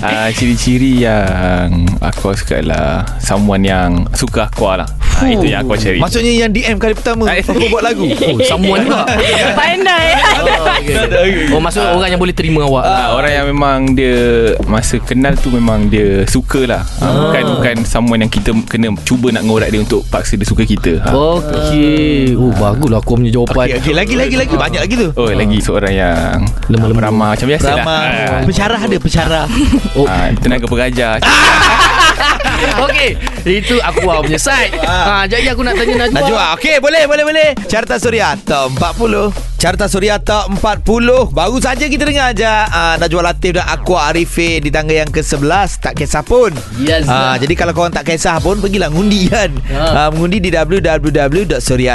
Ah, 0.00 0.32
ciri-ciri 0.32 1.04
yang 1.04 1.84
aku 2.00 2.32
suka 2.32 2.64
lah 2.64 3.04
someone 3.20 3.60
yang 3.60 4.08
suka 4.16 4.48
aku 4.48 4.64
lah. 4.64 4.88
Ah, 5.18 5.28
itu 5.28 5.46
yang 5.46 5.60
aku 5.60 5.74
cari. 5.74 5.98
Maksudnya 5.98 6.32
yang 6.36 6.50
DM 6.50 6.76
kali 6.76 6.94
pertama 6.94 7.26
Ah, 7.26 7.36
Aku 7.36 7.66
buat 7.68 7.82
lagu 7.82 8.06
Oh, 8.28 8.38
someone 8.40 8.82
juga. 8.82 9.02
Pandai 9.58 10.06
Oh, 10.38 10.46
okay. 10.70 11.50
oh 11.50 11.58
maksud 11.58 11.82
orang 11.82 12.08
yang 12.08 12.18
boleh 12.18 12.30
terima 12.30 12.62
awak. 12.62 12.84
Ah, 12.84 13.08
orang 13.12 13.32
yang 13.32 13.46
memang 13.46 13.78
dia 13.92 14.16
masa 14.64 14.96
kenal 14.98 15.34
tu 15.34 15.50
memang 15.50 15.86
dia 15.86 16.22
suka 16.24 16.64
lah. 16.64 16.82
Ah. 16.98 17.26
Bukan 17.26 17.42
bukan 17.52 17.76
someone 17.82 18.20
yang 18.20 18.30
kita 18.30 18.50
kena 18.64 18.88
cuba 19.02 19.28
nak 19.28 19.42
ngorak 19.42 19.68
dia 19.68 19.80
untuk 19.80 20.06
paksa 20.06 20.34
dia 20.34 20.44
suka 20.44 20.62
kita. 20.62 21.02
Ha. 21.02 21.10
Oh. 21.10 21.40
Okey. 21.40 22.34
Oh 22.34 22.54
baguslah 22.54 22.98
aku 22.98 23.16
punya 23.16 23.32
jawapan. 23.32 23.66
Okey, 23.68 23.78
okay, 23.80 23.92
lagi 23.92 24.14
lagi 24.14 24.34
lagi 24.34 24.54
banyak 24.54 24.80
lagi 24.80 24.94
tu. 24.94 25.08
oh 25.12 25.28
lagi 25.28 25.58
seorang 25.58 25.92
yang 25.92 26.38
Lemah-lemah. 26.68 27.02
ramah 27.04 27.28
macam 27.32 27.46
biasa 27.46 27.66
lah. 27.66 27.76
Ramah 27.76 28.00
Ah. 28.08 28.40
Pensyarah 28.44 28.78
ada 28.80 28.96
pensyarah 28.96 29.44
Oh. 29.94 30.06
Ah, 30.06 30.30
tenaga 30.36 30.64
pengajar. 30.64 31.18
Okey, 32.84 33.10
itu 33.46 33.76
aku 33.80 34.06
awak 34.06 34.26
punya 34.28 34.40
side. 34.40 34.74
Ha, 34.82 35.24
jadi 35.30 35.54
aku 35.54 35.62
nak 35.62 35.78
tanya 35.78 36.06
Najwa. 36.06 36.14
Najwa 36.20 36.44
Okey 36.58 36.76
boleh 36.82 37.02
boleh 37.06 37.24
boleh 37.24 37.48
Carta 37.70 37.96
Suria 37.96 38.34
Top 38.44 38.74
40 38.76 39.47
Carta 39.58 39.90
Suria 39.90 40.16
Top 40.16 40.46
40 40.54 41.34
Baru 41.34 41.58
saja 41.58 41.82
kita 41.84 42.06
dengar 42.06 42.30
je 42.30 42.46
uh, 42.46 42.94
Najwa 42.94 43.26
Latif 43.26 43.58
dan 43.58 43.66
Aqua 43.66 44.06
Arifin 44.06 44.62
Di 44.62 44.70
tangga 44.70 44.94
yang 44.94 45.10
ke-11 45.10 45.82
Tak 45.82 45.92
kisah 45.92 46.22
pun 46.22 46.54
Yes. 46.78 47.02
uh, 47.04 47.34
Jadi 47.34 47.52
kalau 47.52 47.74
korang 47.74 47.90
tak 47.90 48.06
kisah 48.06 48.38
pun 48.38 48.54
Pergilah 48.56 48.86
ngundi 48.86 49.26
kan 49.26 49.50
Ha. 49.66 50.06
uh, 50.06 50.08
Mengundi 50.14 50.38
di 50.38 50.54
www.suria.my 50.54 51.90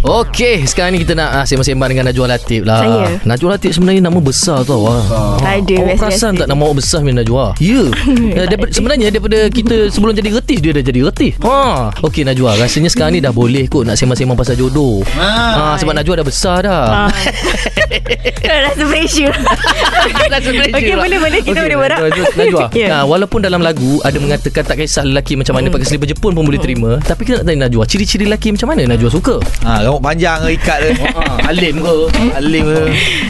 Okey, 0.00 0.64
sekarang 0.64 0.92
ni 0.92 1.00
kita 1.00 1.12
nak 1.12 1.28
uh, 1.30 1.44
sembang-sembang 1.44 1.88
dengan 1.92 2.04
Najwa 2.08 2.26
Latif 2.26 2.64
lah. 2.64 2.80
Saya. 2.80 3.04
Najwa 3.22 3.48
Latif 3.52 3.70
sebenarnya 3.74 4.00
nama 4.00 4.16
besar 4.16 4.64
tau. 4.64 4.88
Ah. 4.88 5.36
Tak 5.36 5.60
ada 5.60 5.76
biasa-biasa 5.76 6.00
perasan 6.00 6.32
tak 6.34 6.46
nama 6.48 6.60
awak 6.64 6.76
besar 6.80 6.98
Min 7.02 7.14
Najwa? 7.14 7.52
Ya. 7.60 7.82
Yeah. 8.28 8.44
daripada, 8.46 8.70
sebenarnya 8.72 9.08
daripada 9.08 9.48
kita 9.48 9.88
sebelum 9.88 10.12
jadi 10.12 10.28
retif 10.32 10.56
dia 10.60 10.72
dah 10.72 10.80
jadi 10.80 11.00
retif. 11.04 11.32
Ha. 11.40 11.92
Okey 12.00 12.24
Najwa, 12.24 12.56
rasanya 12.56 12.88
sekarang 12.88 13.12
ni 13.12 13.20
dah 13.20 13.30
boleh 13.30 13.66
kot 13.66 13.84
nak 13.84 13.94
sembang-sembang 13.94 14.34
pasal 14.34 14.56
jodoh. 14.56 15.04
Ha. 15.12 15.76
sebab 15.76 15.92
Najwa 15.92 16.14
dah 16.16 16.24
besar 16.24 16.37
kisah 16.38 16.62
dah 16.62 16.82
Ah. 16.88 17.10
Rasa 18.38 18.82
pressure 18.86 19.34
Okey 20.70 20.94
boleh 20.94 21.18
boleh 21.18 21.40
Kita 21.42 21.60
boleh 21.66 21.76
borak 21.78 21.98
Najwa, 21.98 22.24
Najwa. 22.38 22.66
Nah, 22.70 23.02
walaupun 23.10 23.40
dalam 23.42 23.58
lagu 23.58 23.98
ada 24.06 24.14
mengatakan 24.22 24.62
tak 24.62 24.78
kisah 24.78 25.02
lelaki 25.02 25.34
macam 25.34 25.58
mana 25.58 25.66
pakai 25.72 25.86
selipar 25.88 26.06
Jepun 26.06 26.32
pun 26.36 26.44
boleh 26.46 26.60
terima. 26.62 27.02
Tapi 27.02 27.26
kita 27.26 27.42
nak 27.42 27.44
tanya 27.50 27.66
Najwa, 27.66 27.84
ciri-ciri 27.88 28.30
lelaki 28.30 28.54
macam 28.54 28.70
mana 28.70 28.86
Najwa 28.86 29.10
suka? 29.10 29.36
Ha, 29.66 29.82
rambut 29.82 30.02
panjang 30.04 30.38
ke 30.46 30.48
ikat 30.60 30.78
ke? 30.78 30.90
Ah, 31.16 31.50
alim 31.50 31.74
ke? 31.82 31.96
Alim 32.38 32.64
ke? 32.70 32.82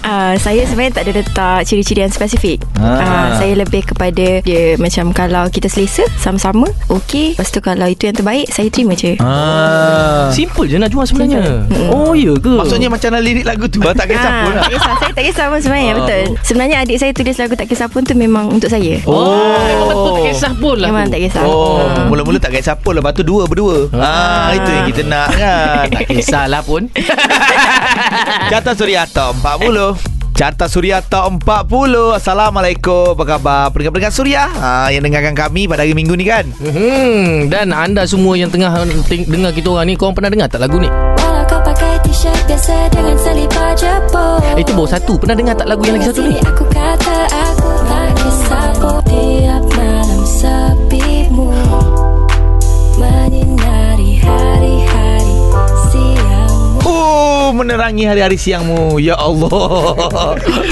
Uh, 0.05 0.35
saya 0.37 0.63
sebenarnya 0.69 1.01
tak 1.01 1.05
ada 1.09 1.13
letak 1.23 1.59
ciri-ciri 1.65 2.05
yang 2.05 2.13
spesifik. 2.13 2.59
Ah. 2.77 2.99
Uh, 3.01 3.29
saya 3.41 3.53
lebih 3.57 3.83
kepada 3.89 4.43
dia 4.45 4.77
macam 4.77 5.15
kalau 5.17 5.49
kita 5.49 5.71
selesa 5.71 6.05
sama-sama, 6.21 6.69
okey. 6.93 7.39
Lepas 7.39 7.49
tu 7.55 7.63
kalau 7.65 7.87
itu 7.89 8.11
yang 8.11 8.17
terbaik, 8.19 8.51
saya 8.53 8.69
terima 8.69 8.93
je. 8.99 9.17
Ah. 9.23 10.18
Simple 10.31 10.65
je 10.65 10.77
Najwa 10.77 11.03
sebenarnya. 11.03 11.41
Oh, 11.89 12.13
ya 12.13 12.33
ke? 12.35 12.53
Maksudnya 12.55 12.89
macam 12.89 13.09
nak 13.11 13.23
lirik 13.23 13.45
lagu 13.45 13.65
tu. 13.67 13.79
Tak 13.81 14.05
kisah 14.05 14.31
Ah, 14.31 14.43
pun 14.43 14.53
lah. 14.53 14.63
tak 14.63 14.73
kisah. 14.73 14.93
Saya 14.95 15.13
tak 15.13 15.25
kisah 15.25 15.45
pun 15.47 15.59
sebenarnya 15.59 15.89
Ah. 15.89 15.97
Betul. 15.99 16.23
Sebenarnya 16.41 16.77
adik 16.81 16.97
saya 16.97 17.13
tulis 17.13 17.35
lagu 17.35 17.55
Tak 17.55 17.67
Kisah 17.67 17.87
pun 17.87 18.01
tu 18.01 18.13
Memang 18.13 18.45
untuk 18.49 18.69
saya. 18.69 19.01
Oh, 19.05 19.25
memang 19.59 19.87
betul 19.87 20.11
tak 20.11 20.25
kisah 20.29 20.53
pun 20.55 20.77
lah. 20.77 20.89
Memang 20.89 21.07
tak 21.09 21.21
kisah. 21.21 21.43
Oh, 21.43 21.81
Ah. 21.81 22.07
mula-mula 22.07 22.39
tak 22.39 22.53
kisah 22.53 22.75
pun 22.75 22.93
Lepas 22.95 23.13
tu 23.13 23.23
dua 23.23 23.45
berdua. 23.45 23.89
Ah, 23.93 24.53
Itu 24.53 24.69
yang 24.69 24.87
kita 24.87 25.03
nak 25.05 25.29
kan. 25.33 25.85
Tak 25.89 26.05
kisahlah 26.09 26.61
pun. 26.61 26.89
Carta 28.49 28.73
Suryata 28.73 29.33
40 29.35 30.18
Carta 30.39 30.71
Suryata 30.71 31.27
40 31.27 32.15
Assalamualaikum. 32.15 33.19
Apa 33.19 33.25
khabar? 33.27 33.75
Peringkat-peringkat 33.75 34.13
Suria? 34.15 34.47
Ha, 34.47 34.87
Yang 34.87 35.11
dengarkan 35.11 35.35
kami 35.35 35.67
pada 35.67 35.83
hari 35.83 35.99
minggu 35.99 36.15
ni 36.15 36.23
kan? 36.23 36.47
Hmm, 36.63 37.51
dan 37.51 37.75
anda 37.75 38.07
semua 38.07 38.39
yang 38.39 38.47
tengah 38.47 38.71
ting- 39.11 39.27
dengar 39.27 39.51
kita 39.51 39.67
orang 39.67 39.91
ni, 39.91 39.99
korang 39.99 40.15
pernah 40.15 40.31
dengar 40.31 40.47
tak 40.47 40.63
lagu 40.63 40.79
ni? 40.79 40.87
Walau 40.87 41.43
kau 41.43 41.59
pakai 41.59 41.99
t-shirt 42.07 42.39
biasa 42.47 42.87
dengan 42.87 43.19
selipar 43.19 43.75
jepun 43.75 44.39
Itu 44.55 44.71
baru 44.73 44.87
satu. 44.87 45.19
Pernah 45.19 45.35
dengar 45.35 45.55
tak 45.59 45.67
lagu 45.67 45.83
yang 45.83 45.99
lagi 45.99 46.07
satu 46.07 46.23
ni? 46.23 46.39
Aku 46.39 46.65
kata 46.71 47.17
aku 47.27 47.68
Menerangi 57.89 58.05
hari-hari 58.05 58.37
siangmu. 58.37 59.01
Ya 59.01 59.17
Allah. 59.17 59.97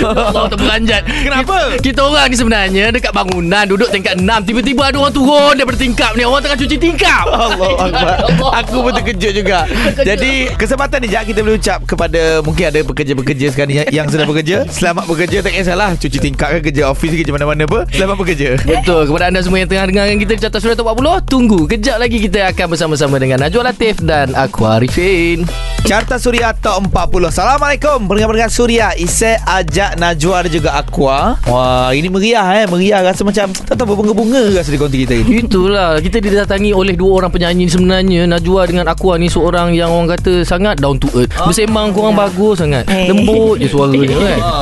Allah 0.04 0.52
terperanjat 0.52 1.00
Kenapa? 1.08 1.80
kita, 1.80 1.80
kita 1.80 2.00
orang 2.04 2.28
ni 2.28 2.36
sebenarnya 2.36 2.84
Dekat 2.92 3.12
bangunan 3.16 3.64
Duduk 3.64 3.88
tingkat 3.88 4.20
6 4.20 4.28
Tiba-tiba 4.44 4.92
ada 4.92 5.00
orang 5.00 5.14
turun 5.16 5.56
Daripada 5.56 5.80
tingkap 5.80 6.12
ni. 6.12 6.28
Orang 6.28 6.44
tengah 6.44 6.60
cuci 6.60 6.76
tingkap. 6.76 7.24
Allah 7.24 7.88
Akbar. 7.88 8.16
Aku 8.60 8.84
pun 8.84 8.92
terkejut 8.92 9.32
juga. 9.32 9.64
Jadi 10.12 10.52
kesempatan 10.60 11.00
ni 11.00 11.08
Jad 11.08 11.24
Kita 11.24 11.40
boleh 11.40 11.56
ucap 11.56 11.88
kepada 11.88 12.44
Mungkin 12.44 12.64
ada 12.68 12.80
pekerja-pekerja 12.84 13.46
sekarang 13.56 13.72
yang, 13.72 13.88
yang 13.88 14.06
sedang 14.12 14.28
bekerja. 14.28 14.68
Selamat 14.68 15.08
bekerja 15.08 15.40
Tak 15.40 15.56
kisahlah. 15.56 15.90
Cuci 15.96 16.18
tingkap 16.20 16.52
ke 16.60 16.68
Kerja 16.68 16.92
office 16.92 17.16
ke 17.16 17.24
Kerja 17.24 17.32
mana-mana 17.32 17.64
apa. 17.64 17.88
Selamat 17.96 18.20
bekerja. 18.20 18.60
Betul. 18.60 19.08
Kepada 19.08 19.32
anda 19.32 19.40
semua 19.40 19.64
yang 19.64 19.72
tengah 19.72 19.88
dengarkan 19.88 20.20
kita 20.20 20.32
Di 20.36 20.40
Carta 20.44 20.60
Surat 20.60 20.76
40 20.76 21.24
Tunggu. 21.24 21.64
Kejap 21.64 21.96
lagi 21.96 22.20
kita 22.20 22.52
akan 22.52 22.76
bersama-sama 22.76 23.16
Dengan 23.16 23.40
Najwa 23.40 23.72
Latif 23.72 24.04
Dan 24.04 24.36
aku 24.36 24.68
Arifin 24.68 25.48
Carta 25.86 26.18
Suria 26.18 26.50
Top 26.50 26.82
40 26.90 27.30
Assalamualaikum. 27.30 28.10
Pendengar-pendengar 28.10 28.50
Suria 28.50 28.90
Isai 28.98 29.38
ajak 29.38 29.94
Najwa 29.94 30.42
dan 30.42 30.50
juga 30.50 30.70
Aqua. 30.74 31.38
Wah 31.46 31.94
ini 31.94 32.10
meriah 32.10 32.42
eh. 32.58 32.66
Meriah 32.66 33.06
rasa 33.06 33.22
macam 33.22 33.54
Tak 33.54 33.78
tahu 33.78 33.94
berbunga-bunga 33.94 34.50
Rasa 34.50 34.74
di 34.74 34.82
konti 34.82 35.06
kita 35.06 35.14
ini. 35.14 35.46
Itulah. 35.46 36.02
Kita 36.02 36.18
didatangi 36.18 36.74
oleh 36.74 36.98
dua 36.98 37.22
orang 37.22 37.30
penyanyi 37.30 37.70
sebenarnya. 37.70 38.26
Najwa 38.26 38.66
dengan 38.66 38.90
Aqua 38.90 39.14
ni 39.14 39.30
Seorang 39.30 39.78
yang 39.78 39.94
orang 39.94 40.18
kata 40.18 40.42
Sangat 40.42 40.82
down 40.82 40.98
to 40.98 41.06
earth. 41.14 41.30
Bersembang 41.38 41.94
korang 41.94 42.18
bagus 42.18 42.58
sangat. 42.58 42.82
Eh. 42.90 43.06
Lembut 43.06 43.62
je 43.62 43.70
suaranya 43.70 44.10
kan? 44.18 44.38
Ha. 44.42 44.52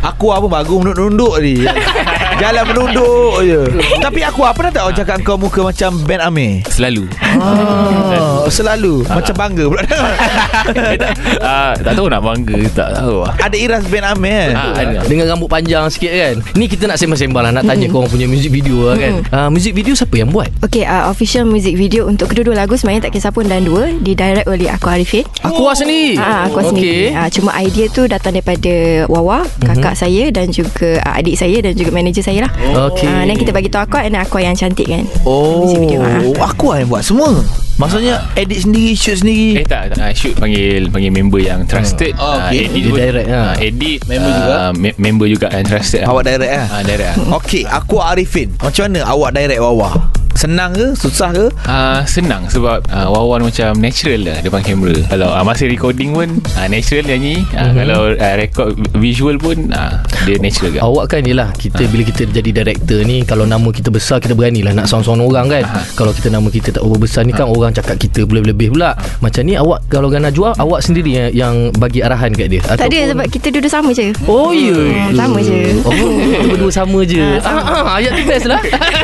Aqua 0.00 0.40
pun 0.40 0.48
bagus 0.48 0.80
Menunduk-nunduk 0.80 1.44
ni 1.44 1.60
Jalan 2.44 2.64
menunduk 2.68 3.34
je. 3.40 3.60
Tapi 4.04 4.20
Aqua 4.20 4.52
Pernah 4.52 4.72
tak 4.76 4.82
orang 4.84 4.98
cakap 5.00 5.16
kau 5.24 5.40
muka 5.40 5.64
macam 5.64 5.96
Ben 6.04 6.20
Amir? 6.20 6.60
Selalu. 6.68 7.08
Ah, 7.40 8.44
Selalu. 8.52 9.00
Macam 9.08 9.34
bangga 9.34 9.64
pula. 9.64 9.80
Eh, 9.80 10.96
tak, 11.00 11.10
ah, 11.40 11.72
tak 11.72 11.92
tahu 11.96 12.12
nak 12.12 12.20
bangga 12.20 12.58
Tak 12.76 12.88
tahu. 13.00 13.24
Ada 13.24 13.56
iras 13.56 13.82
Ben 13.88 14.04
Amir 14.04 14.52
ah, 14.52 14.76
ada. 14.76 15.08
Dengan 15.08 15.32
rambut 15.32 15.48
panjang 15.48 15.88
sikit 15.88 16.12
kan? 16.12 16.34
Ni 16.52 16.68
kita 16.68 16.84
nak 16.84 17.00
sembang-sembang 17.00 17.48
lah 17.48 17.52
Nak 17.56 17.64
tanya 17.64 17.88
korang 17.88 18.12
punya 18.12 18.28
music 18.28 18.52
video 18.52 18.92
lah 18.92 18.96
kan? 19.00 19.12
Uh, 19.32 19.48
Music 19.48 19.72
video 19.72 19.96
siapa 19.96 20.12
yang 20.20 20.28
buat? 20.28 20.52
Okay 20.60 20.84
uh, 20.84 21.08
Official 21.08 21.48
music 21.48 21.80
video 21.80 22.04
Untuk 22.04 22.28
kedua-dua 22.28 22.60
lagu 22.60 22.76
Sebenarnya 22.76 23.08
tak 23.08 23.16
kisah 23.16 23.32
pun 23.32 23.48
Dan 23.48 23.64
dua 23.64 23.88
Didirect 24.04 24.44
oleh 24.44 24.68
aku 24.68 24.92
Arifin. 24.92 25.24
Aku 25.40 25.64
oh. 25.64 25.72
sendiri 25.72 26.16
Ah, 26.20 26.48
aku 26.48 26.60
sendiri. 26.74 27.12
Ah, 27.14 27.28
cuma 27.32 27.50
idea 27.60 27.86
tu 27.88 28.04
datang 28.04 28.34
daripada 28.34 29.06
Wawa, 29.08 29.46
kakak 29.62 29.94
saya 29.94 30.28
dan 30.32 30.50
juga 30.50 30.98
ah, 31.04 31.20
adik 31.20 31.36
saya 31.38 31.60
dan 31.60 31.76
juga 31.76 31.90
manager 31.94 32.24
saya 32.24 32.33
lah. 32.40 32.50
Okey. 32.88 33.06
Ah, 33.06 33.22
dan 33.22 33.34
kita 33.34 33.50
bagi 33.50 33.68
tahu 33.68 33.82
aku 33.82 33.96
dan 33.98 34.16
aku 34.16 34.36
yang 34.38 34.54
cantik 34.54 34.86
kan. 34.86 35.04
Oh 35.22 35.62
Music 35.62 35.78
video, 35.80 36.00
ah. 36.00 36.22
Aqua 36.44 36.78
yang 36.78 36.88
buat 36.88 37.02
semua 37.02 37.30
Maksudnya 37.74 38.22
edit 38.34 38.62
sendiri 38.62 38.94
Shoot 38.94 39.18
sendiri 39.20 39.58
Eh 39.58 39.66
tak, 39.66 39.90
tak 39.90 39.98
ah, 40.00 40.14
shoot 40.14 40.30
panggil 40.32 40.86
panggil 40.88 41.10
member 41.10 41.38
yang 41.38 41.66
trusted. 41.66 42.14
Oh, 42.14 42.38
Ah, 42.38 42.46
okay. 42.46 42.64
edit 42.64 42.70
Dia 42.76 42.86
pun, 42.86 42.98
direct, 43.00 43.28
ah. 43.28 43.42
ah, 43.44 43.54
edit 43.58 43.98
Member 44.06 44.30
ah, 44.30 44.36
juga? 44.36 44.54
me- 44.72 44.96
member 44.96 45.26
juga 45.26 45.46
yang 45.50 45.64
trusted. 45.64 46.02
Awak 46.02 46.22
direct 46.24 46.52
lah 46.52 46.68
Ah, 46.70 46.82
direct. 46.82 47.10
ah. 47.10 47.36
Okey, 47.36 47.62
aku 47.64 47.96
Arifin. 47.98 48.48
Macam 48.56 48.82
mana 48.84 49.00
awak 49.04 49.30
direct 49.32 49.58
Wawa? 49.58 49.90
Senang 50.34 50.70
ke? 50.70 50.92
Susah 50.94 51.30
ke? 51.30 51.46
Ah 51.64 52.02
senang 52.04 52.44
sebab 52.46 52.82
ah, 52.88 53.06
Wawan 53.06 53.44
macam 53.44 53.70
natural 53.74 54.20
lah 54.24 54.36
depan 54.40 54.60
kamera. 54.60 54.98
Kalau 55.06 55.30
ah, 55.30 55.40
masa 55.40 55.64
recording 55.64 56.10
pun 56.10 56.28
ah, 56.54 56.66
natural 56.66 57.04
nyanyi. 57.04 57.46
Ah, 57.52 57.62
Mhm. 57.64 57.76
Kalau 57.76 58.00
ah, 58.14 58.34
record 58.36 58.70
visual 58.94 59.36
pun 59.36 59.70
ah, 59.70 60.02
dia 60.22 60.36
natural 60.36 60.70
ke. 60.70 60.78
Awak 60.80 61.04
kan 61.06 61.20
ni 61.20 61.32
lah 61.32 61.48
Kita 61.52 61.84
bila 61.86 62.02
kita 62.02 62.24
jadi 62.26 62.50
director 62.54 63.00
ni 63.02 63.22
Kalau 63.22 63.44
nama 63.44 63.68
kita 63.68 63.88
besar 63.88 64.18
Kita 64.18 64.32
berani 64.32 64.60
lah 64.60 64.72
Nak 64.72 64.86
sound-sound 64.86 65.20
orang 65.20 65.46
kan 65.50 65.64
Kalau 65.92 66.10
kita 66.10 66.28
nama 66.28 66.44
kita 66.46 66.70
tak 66.70 66.80
berapa 66.80 66.96
besar 66.98 67.22
ni 67.22 67.32
kan 67.32 67.44
Orang 67.44 67.70
cakap 67.70 67.96
kita 67.96 68.24
lebih-lebih 68.24 68.72
pula 68.72 68.92
Macam 69.20 69.42
ni 69.42 69.54
awak 69.54 69.84
Kalau 69.86 70.08
Gana 70.08 70.28
jual 70.28 70.52
Awak 70.54 70.80
sendiri 70.80 71.10
yang, 71.12 71.28
yang 71.30 71.54
bagi 71.72 72.00
arahan 72.00 72.32
kat 72.32 72.48
dia 72.48 72.60
Tak 72.64 72.88
ada 72.88 73.00
sebab 73.06 73.26
kita 73.28 73.46
duduk 73.50 73.68
sama 73.68 73.90
je. 73.90 74.16
Oh 74.24 74.50
ya 74.50 74.72
Hmm, 74.74 75.12
sama 75.14 75.38
je. 75.40 75.60
Oh 75.82 75.92
kita 75.92 76.46
berdua 76.48 76.72
sama 76.72 77.00
je 77.02 77.24
Ah, 77.38 77.52
ah, 77.52 77.64
ah, 77.84 77.94
Ayat 77.94 78.12
tu 78.12 78.22
best 78.24 78.46
lah 78.46 78.60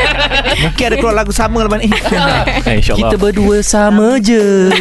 Mungkin 0.62 0.84
ada 0.86 0.96
keluar 0.96 1.14
lagu 1.20 1.30
sama 1.30 1.62
lepas 1.62 1.78
ni. 1.78 1.88
Ah, 2.10 2.42
InsyaAllah. 2.66 3.12
Kita 3.12 3.16
berdua 3.16 3.56
sama 3.60 4.16
je 4.18 4.72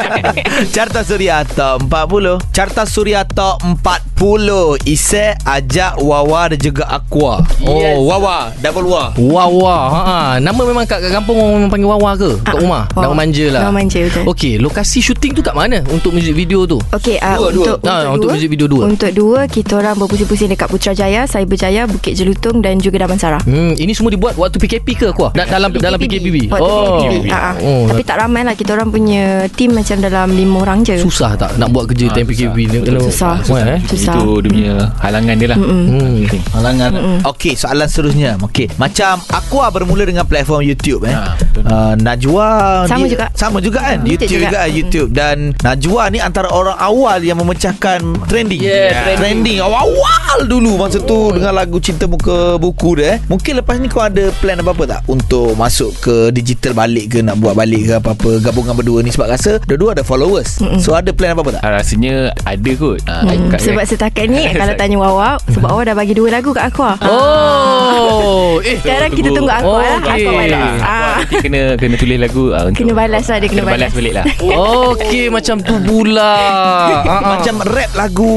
Carta 0.74 1.02
Suria 1.02 1.42
Top 1.44 1.82
40 1.84 2.38
Carta 2.50 2.82
Suria 2.84 3.22
Top 3.24 3.58
40 3.62 4.80
Ise 4.84 5.34
ajak 5.40 5.98
Wawa 5.98 6.52
dan 6.52 6.60
juga 6.60 6.84
Aqua 6.86 7.42
Oh 7.62 7.78
Yes. 7.80 7.96
Wawa 7.98 8.52
Double 8.58 8.86
Wa 8.86 9.04
Wawa 9.16 9.76
ha, 9.88 10.00
ha. 10.02 10.18
Nama 10.38 10.60
memang 10.60 10.84
kat, 10.84 11.00
kat 11.00 11.10
kampung 11.10 11.36
Orang 11.36 11.56
memang 11.58 11.70
panggil 11.70 11.88
Wawa 11.88 12.10
ke? 12.14 12.30
Kat 12.40 12.52
Ah, 12.52 12.58
rumah 12.58 12.82
Wawa. 12.90 13.02
Nama 13.02 13.14
manja 13.16 13.46
lah 13.48 13.60
Nama 13.62 13.72
manja, 13.72 13.98
betul. 14.02 14.22
Okey 14.26 14.52
Lokasi 14.56 14.98
syuting 15.00 15.32
tu 15.32 15.40
kat 15.40 15.54
mana 15.54 15.80
Untuk 15.88 16.12
music 16.12 16.34
video 16.34 16.64
tu 16.64 16.78
Okey, 16.90 17.16
uh, 17.16 17.36
Dua, 17.36 17.48
dua. 17.50 17.64
untuk 17.66 17.78
Ah, 17.82 18.02
untuk 18.10 18.28
dua, 18.28 18.34
music 18.34 18.48
video 18.48 18.66
dua. 18.66 18.82
Untuk 18.86 19.10
dua 19.12 19.40
kita 19.46 19.72
orang 19.74 19.94
berpusing-pusing 19.96 20.48
dekat 20.48 20.68
Putrajaya, 20.68 21.24
Cyberjaya, 21.24 21.82
Bukit 21.84 22.12
Jelutong 22.14 22.60
dan 22.60 22.76
juga 22.76 23.00
Damansara. 23.00 23.40
Hmm, 23.42 23.72
ini 23.74 23.90
semua 23.90 24.10
dibuat 24.10 24.36
waktu 24.36 24.58
PKP 24.58 24.86
ke 24.94 25.06
aku? 25.08 25.32
Da- 25.32 25.48
dalam 25.48 25.72
dalam 25.80 25.96
PKPB. 25.96 26.36
Waktu 26.48 26.62
Oh. 26.62 27.00
PKPB. 27.00 27.26
Ah, 27.28 27.40
ah. 27.42 27.54
Oh. 27.58 27.84
Tapi 27.88 28.02
tak 28.02 28.16
ramai 28.18 28.42
lah 28.42 28.52
Kita 28.52 28.72
orang 28.72 28.88
punya 28.88 29.24
Team 29.50 29.72
macam 29.72 29.96
dalam 29.98 30.28
lima 30.30 30.56
orang 30.60 30.80
je 30.80 30.96
susah 30.96 31.34
tak 31.34 31.56
nak 31.56 31.68
buat 31.70 31.88
kerja 31.88 32.06
Ah, 32.06 32.14
time 32.14 32.26
PKP 32.28 32.56
ni? 32.66 32.78
susah. 33.02 33.40
Susah. 33.40 33.58
Eh? 33.66 33.80
Susah. 33.86 34.14
Itu 34.14 34.40
dia 34.40 34.50
punya 34.50 34.74
halangan 34.98 35.34
dia 35.34 35.48
lah. 35.48 35.58
Hmm. 35.58 36.22
Halangan 36.52 36.90
Okey 37.26 37.54
soalan 37.54 37.86
seterusnya 37.86 38.36
Okey 38.40 38.68
Macam 38.76 39.18
Aqua 39.28 39.68
bermula 39.68 40.04
dengan 40.04 40.24
platform 40.24 40.62
YouTube 40.62 41.04
eh 41.04 41.12
Ha, 41.12 41.34
uh, 41.62 41.94
Najwa 41.96 42.84
Sama 42.86 43.06
juga. 43.06 43.26
Sama 43.32 43.58
juga 43.58 43.78
kan 43.82 43.98
Hmm, 43.98 44.08
YouTube 44.08 44.30
juga, 44.30 44.48
juga. 44.48 44.60
YouTube 44.66 45.08
Dan 45.10 45.36
Najwa 45.58 46.02
ni 46.08 46.18
antara 46.18 46.48
orang 46.48 46.76
awal 46.76 47.20
Yang 47.20 47.38
memecahkan 47.40 48.00
trending 48.26 48.60
Yeah, 48.60 49.16
Trending 49.16 49.60
Awal-awal 49.60 50.44
dulu 50.44 50.76
Masa 50.76 50.98
tu 50.98 51.30
Dengan 51.30 51.52
lagu 51.52 51.78
Cinta 51.78 52.04
Muka 52.04 52.56
Buku 52.56 52.96
dia 52.96 53.06
eh 53.06 53.18
Mungkin 53.26 53.52
lepas 53.56 53.76
ni 53.76 53.86
kau 53.86 54.00
ada 54.00 54.28
plan 54.34 54.56
apa-apa 54.56 54.84
tak 54.88 55.00
Untuk 55.06 55.54
masuk 55.70 55.94
ke 56.00 56.14
digital 56.30 56.74
balik 56.74 57.06
ke 57.08 57.22
Nak 57.22 57.38
buat 57.38 57.54
balik 57.54 57.86
ke 57.86 57.94
apa-apa 57.96 58.42
Gabungan 58.42 58.74
berdua 58.74 59.00
ni 59.00 59.08
Sebab 59.08 59.30
rasa 59.30 59.62
Dua-dua 59.62 59.94
ada 59.94 60.02
followers 60.02 60.58
So 60.82 60.92
ada 60.92 61.10
plan 61.10 61.32
apa-apa 61.32 61.54
tak 61.54 61.62
Ah, 61.62 61.76
rasanya 61.76 62.34
ada 62.42 62.70
kot. 62.74 62.98
Ah, 63.04 63.22
Hmm, 63.22 63.46
kat- 63.48 63.62
sebab 63.62 63.84
setakat 63.84 64.26
ni 64.26 64.42
kalau 64.58 64.74
tanya 64.74 64.96
Wawa 64.96 65.36
sebab 65.46 65.68
Wawa 65.68 65.82
dah 65.84 65.94
bagi 65.94 66.12
dua 66.12 66.32
lagu 66.32 66.50
kat 66.50 66.66
aku. 66.66 66.82
Oh, 67.04 68.58
eh 68.60 68.80
Sekarang 68.80 69.12
kita 69.12 69.28
tunggu 69.30 69.52
aku 69.52 69.68
Oh, 69.68 69.78
lah. 69.78 70.00
okey. 70.00 70.24
Aku 70.24 70.30
balas. 70.32 70.58
Ah, 70.80 70.88
Ah. 70.90 71.14
nanti 71.20 71.36
kena 71.38 71.60
kena 71.76 71.94
tulis 71.94 72.18
lagu 72.18 72.44
ah, 72.50 72.62
untuk 72.64 72.80
Kena 72.80 72.92
balas 72.92 73.24
lah 73.24 73.36
dia 73.38 73.46
kena, 73.46 73.60
kena 73.60 73.70
balas 73.70 73.90
balik 73.92 74.12
lah. 74.14 74.24
Okey 74.90 75.24
macam 75.28 75.56
tu 75.60 75.74
pula. 75.80 76.32
Ah, 76.32 76.90
ah. 77.12 77.20
Macam 77.30 77.54
rap 77.62 77.90
lagu 77.92 78.34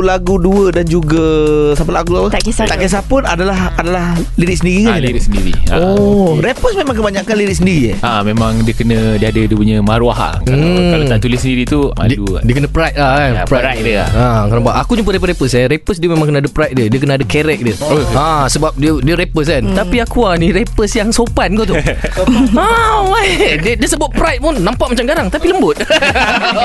Lagu 0.00 0.34
dua 0.36 0.70
Dan 0.70 0.84
juga 0.84 1.24
Siapa 1.72 1.90
lagu 1.90 2.12
apa? 2.16 2.28
Tak 2.30 2.44
Kisah 2.44 2.64
Tak 2.64 2.76
Pun. 2.76 2.84
kisah 2.84 3.02
pun 3.02 3.22
adalah 3.24 3.72
Adalah 3.74 4.06
lirik 4.36 4.56
sendiri 4.56 4.82
kan 4.84 4.92
Ah, 4.92 4.98
lirik 5.00 5.22
sendiri. 5.22 5.52
Ah, 5.66 5.96
Oh 5.96 6.36
Rapper 6.38 6.67
compose 6.68 6.84
memang 6.84 6.96
kebanyakan 6.98 7.34
lirik 7.34 7.56
sendiri 7.56 7.82
eh? 7.88 7.96
Ah 8.00 8.20
memang 8.20 8.60
dia 8.60 8.74
kena 8.74 9.16
dia 9.16 9.32
ada 9.32 9.40
dia 9.40 9.56
punya 9.56 9.80
maruah 9.80 10.12
lah. 10.14 10.34
Kalau 10.42 10.56
Hmm. 10.58 10.90
kalau 10.90 11.04
tak 11.06 11.18
tulis 11.22 11.40
sendiri 11.40 11.64
tu 11.64 11.80
dia, 12.04 12.18
malu. 12.18 12.36
dia 12.38 12.52
kena 12.52 12.68
pride 12.68 12.92
lah 12.94 13.12
kan 13.14 13.30
Ya, 13.30 13.42
pride 13.46 13.80
dia 13.80 13.96
lah. 13.98 14.08
ha, 14.10 14.26
kena 14.44 14.60
buat. 14.60 14.74
Aku 14.78 14.92
jumpa 14.94 15.10
rapper-rappers 15.10 15.52
eh 15.54 15.64
Rappers 15.66 15.96
dia 15.96 16.08
memang 16.08 16.26
kena 16.26 16.38
ada 16.38 16.50
pride 16.50 16.74
dia 16.74 16.86
Dia 16.86 16.98
kena 16.98 17.12
ada 17.14 17.24
character 17.24 17.64
dia 17.64 17.76
Oh. 17.80 18.04
ha, 18.12 18.44
Sebab 18.46 18.76
dia 18.76 18.92
dia 18.98 19.14
rappers 19.14 19.48
kan 19.48 19.62
Tapi 19.64 19.96
aku 19.98 20.18
lah 20.22 20.36
ni 20.36 20.50
Rappers 20.50 20.92
yang 20.92 21.08
sopan 21.08 21.54
kau 21.54 21.64
tu 21.64 21.72
ha, 22.58 22.66
weh. 23.06 23.56
dia, 23.56 23.72
dia 23.74 23.88
sebut 23.88 24.10
pride 24.10 24.38
pun 24.38 24.54
Nampak 24.54 24.92
macam 24.92 25.04
garang 25.04 25.28
Tapi 25.28 25.46
lembut 25.46 25.76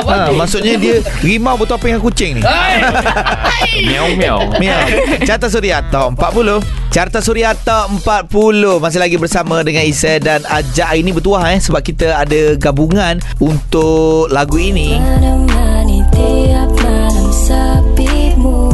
Ha, 0.03 0.29
maksudnya 0.31 0.75
dia 0.75 0.95
rimau 1.21 1.55
bertopeng 1.55 1.93
dengan 1.93 2.01
kucing 2.01 2.31
ni. 2.35 2.41
Meow 3.83 4.07
meow. 4.13 4.39
Miau. 4.57 4.79
Carta 5.23 5.47
Suria 5.47 5.79
Top 5.85 6.15
40 6.15 6.59
Carta 6.89 7.19
Suria 7.19 7.53
Top 7.55 7.89
40 7.95 8.79
Masih 8.79 8.99
lagi 8.99 9.15
bersama 9.15 9.61
dengan 9.61 9.82
Isa 9.83 10.17
dan 10.17 10.47
Ajak 10.47 10.95
Hari 10.95 11.03
ni 11.03 11.11
bertuah 11.11 11.51
eh 11.51 11.59
Sebab 11.59 11.83
kita 11.83 12.15
ada 12.15 12.55
gabungan 12.55 13.19
Untuk 13.37 14.31
lagu 14.31 14.55
ini. 14.55 14.95
Menemani 14.95 15.99
tiap 16.15 16.69
malam 16.79 17.27
sepimu 17.31 18.71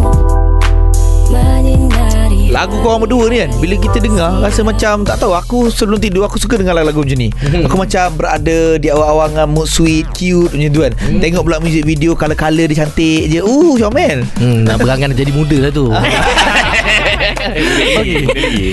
Menyinari 1.30 2.50
Lagu 2.50 2.78
korang 2.82 3.06
berdua 3.06 3.30
ni 3.30 3.42
kan 3.42 3.52
Bila 3.58 3.76
kita 3.78 3.98
dengar 4.02 4.42
Rasa 4.42 4.62
macam 4.62 5.06
Tak 5.06 5.18
tahu 5.22 5.34
Aku 5.34 5.58
sebelum 5.70 5.98
tidur 5.98 6.26
Aku 6.26 6.38
suka 6.38 6.58
dengar 6.58 6.74
lagu-lagu 6.78 7.06
macam 7.06 7.18
ni. 7.18 7.30
Aku 7.66 7.76
macam 7.78 8.06
berada 8.18 8.78
Di 8.78 8.88
awal-awal 8.90 9.46
mood 9.50 9.70
sweet 9.70 10.10
Cute 10.14 10.54
macam 10.54 10.70
tu 10.74 10.82
kan. 10.86 10.94
Tengok 11.22 11.42
pula 11.46 11.58
music 11.62 11.86
video 11.86 12.14
Color-color 12.18 12.66
dia 12.70 12.86
cantik 12.86 13.30
je. 13.30 13.42
Uh 13.42 13.78
comel 13.78 14.26
hmm, 14.38 14.66
Nak 14.66 14.78
berangan 14.82 15.14
jadi 15.14 15.32
muda 15.34 15.58
lah 15.70 15.72
tu 15.74 15.90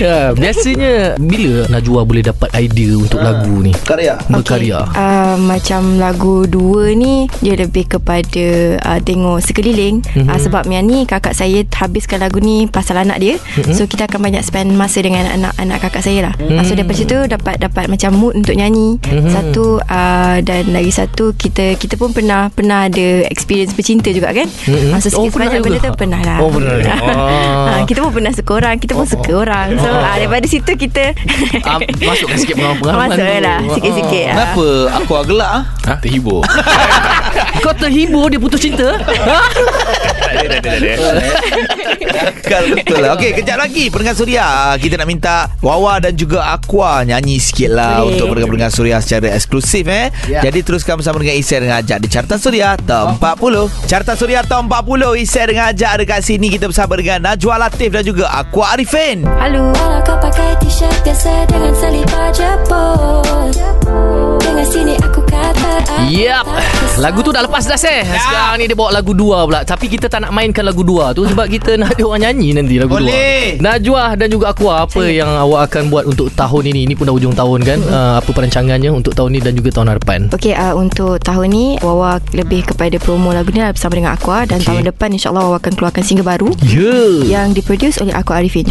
ya, 0.03 0.31
Biasanya 0.33 1.15
Bila 1.17 1.67
Najwa 1.69 2.01
boleh 2.03 2.23
dapat 2.25 2.49
idea 2.57 2.97
Untuk 2.97 3.21
lagu 3.21 3.61
ni 3.61 3.73
Karya 3.85 4.17
Berkarya 4.27 4.79
Uh, 4.97 5.35
macam 5.39 5.97
lagu 6.01 6.45
dua 6.49 6.93
ni 6.93 7.29
dia 7.41 7.53
lebih 7.53 7.85
kepada 7.87 8.77
uh, 8.81 8.99
tengok 9.01 9.39
sekeliling 9.43 10.01
mm-hmm. 10.01 10.27
uh, 10.27 10.39
sebab 10.39 10.65
yang 10.67 10.85
ni 10.85 11.05
kakak 11.05 11.37
saya 11.37 11.61
habiskan 11.75 12.23
lagu 12.23 12.41
ni 12.41 12.65
pasal 12.65 12.97
anak 12.97 13.21
dia 13.21 13.35
mm-hmm. 13.37 13.73
so 13.73 13.85
kita 13.85 14.09
akan 14.09 14.19
banyak 14.19 14.41
spend 14.41 14.73
masa 14.73 14.99
dengan 15.05 15.27
anak-anak 15.29 15.77
kakak 15.83 16.01
saya 16.03 16.31
lah 16.31 16.33
mm-hmm. 16.35 16.57
uh, 16.59 16.63
so 16.65 16.73
daripada 16.73 16.97
situ 16.97 17.17
dapat 17.29 17.55
dapat 17.61 17.85
macam 17.87 18.11
mood 18.17 18.33
untuk 18.35 18.57
nyanyi 18.57 18.97
mm-hmm. 19.01 19.31
satu 19.31 19.79
uh, 19.85 20.37
dan 20.41 20.73
lagi 20.73 20.91
satu 20.91 21.33
kita 21.37 21.77
kita 21.77 21.95
pun 21.95 22.11
pernah 22.11 22.49
pernah 22.49 22.89
ada 22.89 23.25
experience 23.29 23.73
bercinta 23.77 24.09
juga 24.09 24.33
kan 24.33 24.47
mm-hmm. 24.49 24.93
uh, 24.93 24.99
so 25.01 25.09
Oh, 25.17 25.33
pernah 25.33 25.49
benda 25.49 25.81
tu 25.81 25.89
pernah 25.97 26.21
lah 26.21 26.37
Oh, 26.41 26.49
pernah. 26.53 26.77
Oh. 27.07 27.69
uh, 27.73 27.81
kita 27.89 28.05
pun 28.05 28.11
pernah 28.13 28.33
suka 28.47 28.63
orang. 28.63 28.75
Kita 28.79 28.95
pun 28.95 29.03
suka 29.03 29.31
orang. 29.35 29.67
So 29.75 29.89
uh, 29.89 30.15
daripada 30.15 30.47
situ 30.47 30.71
kita 30.73 31.11
Ah, 31.61 31.83
Masukkan 31.83 32.37
sikit 32.37 32.55
pengalaman-pengalaman 32.55 33.07
Masuk 33.11 33.27
tu. 33.27 33.43
lah 33.43 33.57
sikit-sikit 33.69 34.23
ah. 34.23 34.33
Kenapa 34.33 34.65
aku 34.95 35.11
agak 35.13 35.27
gelak 35.27 35.51
ah? 35.51 35.63
Ha? 35.83 35.93
Terhibur. 35.99 36.41
Kau 37.63 37.73
terhibur 37.73 38.25
dia 38.27 38.39
putus 38.39 38.61
cinta? 38.61 38.87
Tak 40.27 40.43
ada 40.43 40.59
tak 40.59 40.75
ada 40.75 40.91
tak 40.91 41.11
ada. 41.13 41.27
Akal 42.27 42.63
betul 42.69 42.99
lah. 42.99 43.15
Okey 43.15 43.31
kejap 43.33 43.57
lagi 43.57 43.87
Pendengar 43.87 44.11
Suria. 44.13 44.47
Kita 44.75 44.95
nak 44.95 45.07
minta 45.07 45.35
Wawa 45.59 45.97
dan 45.97 46.13
juga 46.13 46.43
Aqua 46.45 47.01
Nyanyi 47.01 47.39
sikit 47.39 47.71
lah 47.71 48.03
Boleh. 48.03 48.11
Untuk 48.11 48.25
pendengar-pendengar 48.29 48.69
Suria 48.69 48.99
Secara 48.99 49.31
eksklusif 49.31 49.87
eh. 49.87 50.11
Ya. 50.27 50.43
Jadi 50.43 50.61
teruskan 50.61 50.99
bersama 50.99 51.17
dengan 51.17 51.31
Isai 51.33 51.63
dengan 51.63 51.79
Ajak 51.79 51.97
Di 51.97 52.07
Carta 52.07 52.35
Suria 52.35 52.75
Top 52.75 53.15
40 53.17 53.87
Carta 53.87 54.13
Suria 54.13 54.43
Top 54.43 54.67
40 54.67 55.15
Isai 55.17 55.47
dengan 55.47 55.71
Ajak 55.71 55.93
Dekat 55.97 56.19
sini. 56.21 56.47
Kita 56.49 56.67
bersama 56.67 56.93
dengan 56.93 57.17
Najwa 57.23 57.55
Latif 57.57 57.89
Dan 57.89 58.03
juga 58.03 58.27
Aqua 58.37 58.77
Arifin. 58.77 59.25
Halo 59.25 59.73
Walau 59.73 59.97
kau 60.05 60.13
pakai 60.21 60.53
t-shirt 60.61 60.93
biasa 61.01 61.49
dengan 61.49 61.73
selipar 61.73 62.29
jeput 62.29 63.57
Dengan 64.47 64.63
sini 64.65 64.93
aku 64.97 65.19
kata 65.21 65.69
aku 65.83 66.07
Yap 66.07 66.47
tak 66.47 66.63
kisah. 66.63 66.97
Lagu 66.97 67.19
tu 67.19 67.29
dah 67.29 67.43
lepas 67.43 67.61
dah 67.61 67.75
seh 67.75 67.99
Sekarang 68.01 68.55
ni 68.55 68.65
dia 68.65 68.73
bawa 68.73 68.95
lagu 68.95 69.11
dua 69.11 69.43
pula 69.43 69.61
Tapi 69.61 69.85
kita 69.85 70.07
tak 70.07 70.23
nak 70.23 70.31
mainkan 70.31 70.63
lagu 70.63 70.81
dua 70.81 71.11
tu 71.11 71.27
Sebab 71.27 71.45
kita 71.45 71.75
nak 71.75 71.93
ada 71.93 72.03
orang 72.05 72.21
nyanyi 72.23 72.55
nanti 72.55 72.79
lagu 72.79 72.95
Boleh. 72.95 73.59
dua 73.59 73.67
Najwa 73.67 74.15
dan 74.15 74.27
juga 74.27 74.45
Aqua 74.49 74.87
Apa 74.87 75.03
Saya. 75.03 75.19
yang 75.19 75.29
awak 75.29 75.67
akan 75.67 75.83
buat 75.91 76.07
untuk 76.07 76.31
tahun 76.31 76.63
ini 76.65 76.87
Ini 76.87 76.93
pun 76.95 77.05
dah 77.05 77.13
hujung 77.13 77.35
tahun 77.35 77.59
kan 77.61 77.79
uh, 77.83 78.13
Apa 78.17 78.29
perancangannya 78.31 78.89
untuk 78.89 79.11
tahun 79.13 79.29
ni 79.35 79.39
dan 79.43 79.51
juga 79.51 79.69
tahun 79.75 79.87
hadapan 79.91 80.19
Okey 80.31 80.55
uh, 80.55 80.73
untuk 80.73 81.19
tahun 81.19 81.47
ni 81.51 81.65
Wawa 81.77 82.23
lebih 82.31 82.63
kepada 82.65 82.95
promo 82.97 83.35
lagu 83.35 83.51
ni 83.51 83.59
lah 83.59 83.75
bersama 83.75 83.93
dengan 83.93 84.15
Aqua 84.15 84.47
dan 84.47 84.63
Okey. 84.63 84.67
tahun 84.71 84.83
depan 84.87 85.09
insyaallah 85.11 85.43
Wawa 85.43 85.57
akan 85.59 85.73
keluarkan 85.75 86.01
single 86.01 86.23
baru 86.23 86.49
Ya 86.63 86.87
yeah. 86.87 87.13
yang 87.35 87.51
diproduce 87.51 87.99
oleh 87.99 88.15
Aqua 88.15 88.39
Arifin. 88.39 88.65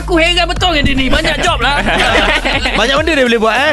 Aku 0.00 0.16
heran 0.16 0.48
betul 0.48 0.72
dengan 0.72 0.84
dia 0.88 0.94
ni. 0.96 1.06
Banyak 1.12 1.36
job 1.44 1.60
lah. 1.60 1.82
Banyak 2.78 2.96
benda 2.98 3.12
dia 3.12 3.26
boleh 3.26 3.40
buat 3.40 3.56
eh? 3.56 3.72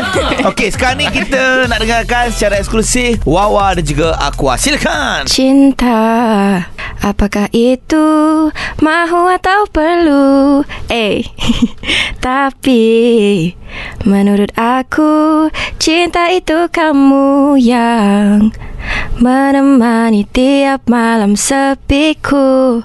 Okey 0.50 0.70
sekarang 0.76 1.02
ni 1.02 1.08
kita 1.10 1.66
Nak 1.72 1.80
dengarkan 1.82 2.30
secara 2.34 2.60
eksklusif 2.60 3.24
Wawa 3.24 3.78
dan 3.80 3.86
juga 3.86 4.16
Aqua 4.20 4.60
Silakan 4.60 5.26
Cinta 5.26 6.67
Apakah 7.00 7.48
itu 7.56 8.08
Mahu 8.84 9.22
atau 9.39 9.60
perlu? 9.72 10.62
Eh 10.91 11.24
Tapi 12.26 12.84
Menurut 14.04 14.52
aku 14.60 15.48
Cinta 15.80 16.30
itu 16.34 16.67
kamu 16.70 17.56
yang 17.60 18.52
Menemani 19.19 20.23
tiap 20.23 20.88
malam 20.88 21.36
sepiku 21.36 22.82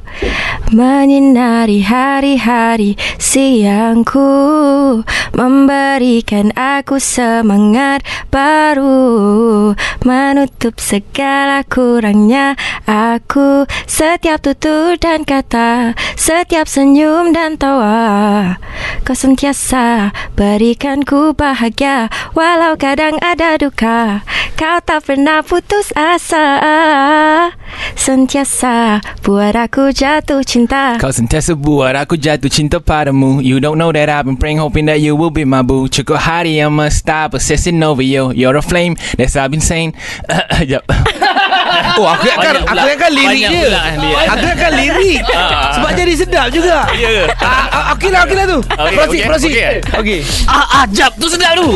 Menyinari 0.75 1.87
hari-hari 1.87 2.99
siangku 3.23 4.27
Memberikan 5.31 6.51
aku 6.59 6.99
semangat 6.99 8.03
baru 8.35 9.79
Menutup 10.03 10.83
segala 10.83 11.63
kurangnya 11.63 12.59
aku. 12.85 13.71
Setiap 13.87 14.43
tutur 14.43 14.99
dan 14.99 15.23
kata 15.23 15.95
Setiap 16.19 16.67
senyum 16.67 17.31
dan 17.31 17.55
tawa 17.55 18.59
Kau 19.07 19.15
sentiasa 19.15 20.11
berikan 20.35 21.07
ku 21.07 21.31
bahagia 21.31 22.11
Walau 22.35 22.75
kadang 22.75 23.15
ada 23.23 23.55
duka. 23.55 24.27
Kau 24.59 24.79
tak 24.83 25.07
pernah 25.07 25.43
putus 25.47 25.94
asa 25.95 26.45
Sentiasa 27.95 28.99
buat 29.23 29.55
aku 29.55 29.95
jatuh 29.95 30.43
cinta. 30.43 30.99
Kau 30.99 31.15
sentiasa 31.15 31.55
buat 31.57 31.95
aku 31.97 32.19
jatuh 32.19 32.51
cinta 32.51 32.83
padamu. 32.83 33.39
You 33.41 33.63
don't 33.63 33.79
know 33.79 33.91
that 33.95 34.11
I've 34.11 34.27
been 34.27 34.37
praying 34.37 34.59
hoping 34.59 34.87
that 34.91 34.99
you 35.01 35.15
will 35.17 35.31
be 35.33 35.47
my 35.47 35.63
boo. 35.63 35.87
Cukup 35.89 36.19
hari 36.21 36.59
yang 36.61 36.75
must 36.75 37.01
stop 37.07 37.33
obsessing 37.35 37.81
over 37.83 38.03
you. 38.03 38.35
You're 38.35 38.59
a 38.59 38.63
flame, 38.63 38.99
that's 39.17 39.39
I've 39.39 39.51
been 39.55 39.63
saying. 39.65 39.95
Sekejap 40.65 40.83
Oh 41.99 42.07
aku 42.07 42.27
ingatkan. 42.27 42.55
Aku 42.67 42.87
ingatkan 42.87 43.13
lirik 43.15 43.29
Banyak 43.31 43.51
dia. 43.51 43.63
pula 43.67 43.83
dia. 43.99 44.17
Aku 44.35 44.45
ingatkan 44.47 44.73
lirik. 44.81 45.21
Sebab 45.75 45.91
jadi 45.95 46.13
sedap 46.15 46.47
juga. 46.51 46.79
Ya. 46.95 47.09
Ke? 47.11 47.25
Ah, 47.39 47.67
ah, 47.71 47.85
Okey 47.95 48.11
lah 48.11 48.21
okey 48.27 48.37
lah 48.39 48.47
tu. 48.47 48.59
Proceed 48.63 48.99
okey, 49.07 49.21
proceed. 49.27 49.55
Okey. 49.95 50.21
Ah, 50.47 50.83
ah, 50.83 50.85
jap. 50.91 51.15
Tu 51.19 51.27
sedap 51.27 51.55
tu. 51.59 51.67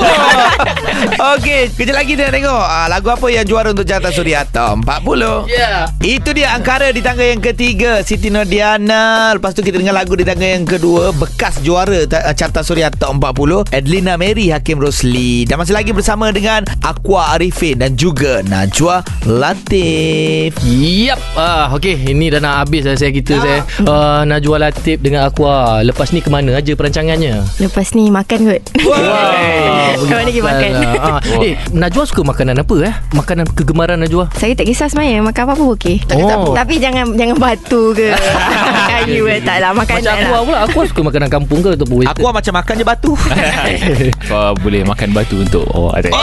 Okey 1.38 1.70
Kejap 1.74 1.94
lagi 1.94 2.14
kita 2.14 2.31
nak 2.31 2.35
tengok. 2.35 2.62
Ah, 2.62 2.87
Lagu 2.90 3.09
apa 3.11 3.26
yang 3.31 3.44
juara 3.46 3.70
untuk 3.70 3.87
Carta 3.87 4.07
Suria 4.10 4.44
Top 4.44 4.82
40 4.82 5.48
Ya. 5.48 5.88
Itu 5.98 6.30
dia 6.30 6.52
Angkara 6.52 6.88
di 6.88 7.00
tangga 7.00 7.22
yang 7.22 7.40
ketiga 7.40 8.00
Siti 8.00 8.28
Nordiana 8.28 9.32
Lepas 9.32 9.52
tu 9.52 9.60
kita 9.60 9.74
dengar 9.74 9.94
lagu 9.94 10.12
di 10.12 10.22
tangga 10.22 10.44
yang 10.44 10.62
kedua 10.62 11.10
Bekas 11.10 11.58
juara 11.60 12.04
ta- 12.04 12.28
Carta 12.32 12.60
Suria 12.60 12.88
Top 12.88 13.16
40 13.16 13.70
Adlina 13.70 14.14
Mary 14.14 14.48
Hakim 14.48 14.76
Rosli. 14.76 15.42
Dan 15.42 15.56
masih 15.56 15.72
lagi 15.72 15.90
bersama 15.90 16.28
dengan 16.28 16.68
Aqua 16.80 17.32
Arifin 17.32 17.78
Dan 17.78 17.94
juga 17.94 18.42
Najwa 18.42 19.00
Latif. 19.24 20.52
Yap. 20.68 21.18
Ah, 21.32 21.72
Okay 21.72 21.96
Ini 21.96 22.28
dah 22.30 22.40
nak 22.40 22.54
habis 22.62 22.82
dah 22.82 22.94
saya 22.94 23.08
kita 23.10 23.38
saya. 23.38 23.60
Uh, 23.80 24.22
Najwa 24.24 24.60
Latif 24.60 25.00
dengan 25.00 25.24
Aqua. 25.24 25.80
Lepas 25.80 26.12
ni 26.12 26.20
ke 26.20 26.28
mana 26.28 26.52
aja 26.52 26.74
perancangannya? 26.74 27.40
Lepas 27.58 27.94
ni 27.94 28.12
makan 28.12 28.38
kot. 28.44 28.62
Wow 28.82 30.04
Kau 30.04 30.18
lagi 30.18 30.40
makan. 30.40 30.70
Ah, 30.98 31.20
Eh 31.40 31.56
Najwa 31.70 32.04
suka 32.04 32.20
makanan 32.22 32.60
apa 32.60 32.74
eh? 32.82 32.94
Makanan 33.12 33.46
kegemaran 33.48 33.88
Najwa 33.94 34.27
Saya 34.35 34.53
tak 34.53 34.66
kisah 34.66 34.87
sebenarnya 34.87 35.22
Makan 35.22 35.42
apa 35.46 35.55
pun 35.55 35.66
okey. 35.72 35.96
Tak 36.05 36.18
apa. 36.18 36.51
Tapi 36.53 36.74
jangan 36.77 37.14
Jangan 37.14 37.37
batu 37.38 37.94
ke? 37.96 38.12
Kayu 38.92 39.24
ke 39.24 39.40
Tak 39.40 39.57
lah 39.62 39.70
Makanan 39.72 40.03
Macam 40.03 40.12
Aqua 40.12 40.29
lah. 40.29 40.40
pula 40.44 40.59
Aqua 40.66 40.83
suka 40.85 41.01
makanan 41.01 41.29
kampung 41.31 41.59
ke 41.62 41.68
Ataupun 41.72 41.96
western 42.03 42.18
Aqua 42.18 42.31
macam 42.35 42.53
makan 42.53 42.74
je 42.74 42.85
batu. 42.85 43.12
Kau 44.29 44.53
boleh 44.59 44.83
makan 44.85 45.09
batu 45.14 45.37
untuk 45.38 45.64
Oh 45.70 45.88
ada 45.88 46.11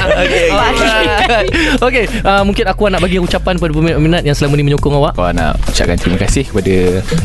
Okay, 0.00 0.16
okay. 0.24 0.48
Alright. 0.50 1.50
Okay, 1.90 2.04
uh, 2.22 2.42
mungkin 2.44 2.64
aku 2.68 2.86
nak 2.88 3.00
bagi 3.00 3.18
ucapan 3.18 3.56
kepada 3.56 3.72
peminat-peminat 3.72 4.22
yang 4.22 4.36
selama 4.36 4.54
ni 4.56 4.64
menyokong 4.66 4.94
awak. 4.96 5.12
Aku 5.16 5.32
nak 5.32 5.56
ucapkan 5.66 5.96
terima 5.96 6.18
kasih 6.20 6.44
kepada 6.46 6.74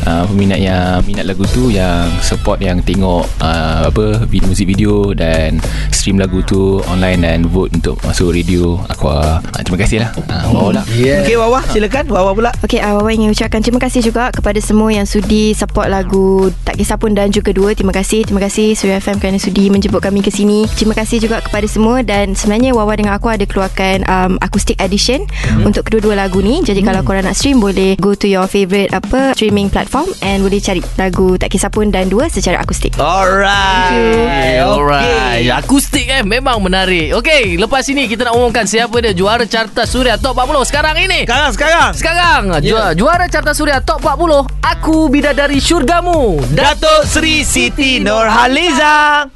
uh, 0.08 0.24
peminat 0.28 0.58
yang 0.58 1.00
minat 1.04 1.24
lagu 1.28 1.44
tu 1.50 1.68
yang 1.68 2.08
support 2.20 2.58
yang 2.58 2.80
tengok 2.82 3.26
uh, 3.40 3.88
apa 3.88 4.24
vid- 4.26 4.46
muzik 4.46 4.66
video 4.66 5.12
dan 5.12 5.60
stream 5.92 6.16
lagu 6.16 6.40
tu 6.42 6.80
online 6.88 7.22
dan 7.22 7.38
vote 7.46 7.72
untuk 7.74 7.98
masuk 8.02 8.32
radio 8.32 8.78
aku 8.88 9.10
uh, 9.10 9.38
terima 9.62 9.78
kasih 9.82 9.98
lah 10.02 10.10
uh, 10.30 10.44
wow 10.50 10.70
lah 10.72 10.84
Yeah. 10.96 11.26
Okey 11.26 11.36
Wawa 11.36 11.60
silakan 11.68 12.08
Wawa 12.08 12.30
pula 12.32 12.50
Okey, 12.64 12.80
uh, 12.80 12.96
Wawa 12.96 13.10
ingin 13.12 13.28
ucapkan 13.28 13.60
terima 13.60 13.82
kasih 13.82 14.00
juga 14.00 14.32
kepada 14.32 14.56
semua 14.62 14.88
yang 14.88 15.04
sudi 15.04 15.52
support 15.52 15.90
lagu 15.90 16.48
Tak 16.64 16.78
Kisah 16.78 16.96
Pun 16.96 17.12
dan 17.12 17.28
juga 17.28 17.52
dua. 17.52 17.76
Terima 17.76 17.92
kasih. 17.92 18.24
Terima 18.24 18.40
kasih 18.40 18.72
Surya 18.72 18.96
FM 18.98 19.20
kerana 19.20 19.36
sudi 19.36 19.68
menjemput 19.68 20.00
kami 20.00 20.24
ke 20.24 20.32
sini. 20.32 20.64
Terima 20.72 20.96
kasih 20.96 21.20
juga 21.20 21.42
kepada 21.44 21.66
semua 21.68 22.00
dan 22.00 22.32
sebenarnya 22.32 22.65
Wawa 22.72 22.96
dengan 22.96 23.14
aku 23.14 23.28
ada 23.30 23.44
keluarkan 23.44 24.06
um, 24.08 24.32
acoustic 24.40 24.80
edition 24.80 25.26
hmm. 25.28 25.66
untuk 25.68 25.86
kedua-dua 25.86 26.16
lagu 26.16 26.40
ni. 26.40 26.64
Jadi 26.64 26.82
hmm. 26.82 26.88
kalau 26.88 27.00
korang 27.04 27.26
nak 27.26 27.36
stream 27.36 27.60
boleh 27.62 27.98
go 28.00 28.16
to 28.16 28.26
your 28.26 28.48
favourite 28.48 28.90
apa 28.94 29.36
streaming 29.36 29.68
platform 29.68 30.08
and 30.22 30.42
boleh 30.42 30.58
cari 30.62 30.80
lagu 30.96 31.36
Tak 31.36 31.52
Kisah 31.52 31.70
Pun 31.70 31.92
dan 31.92 32.08
dua 32.08 32.30
secara 32.32 32.62
akustik. 32.62 32.96
Alright. 32.96 34.62
Alright. 34.62 35.46
Akustik 35.52 36.08
eh 36.08 36.22
Memang 36.24 36.62
menarik. 36.62 37.12
Okay 37.20 37.58
Lepas 37.60 37.86
ini 37.92 38.08
kita 38.08 38.28
nak 38.30 38.34
umumkan 38.38 38.64
Siapa 38.64 38.98
dia 39.02 39.12
juara 39.12 39.44
carta 39.44 39.84
suria 39.84 40.16
Top 40.16 40.38
40 40.38 40.68
Sekarang 40.68 40.96
ini. 40.96 41.28
Sekarang 41.28 41.50
sekarang. 41.52 41.90
Sekarang. 41.94 42.42
Yeah. 42.64 42.96
Juara 42.96 43.28
carta 43.28 43.52
suria 43.52 43.82
Top 43.84 44.00
40 44.00 44.48
Aku 44.64 45.12
Bidadari 45.12 45.60
Syurgamu. 45.62 46.40
Datuk 46.52 47.04
Sri 47.06 47.42
Siti 47.46 47.98
Nurhaliza 48.02 49.35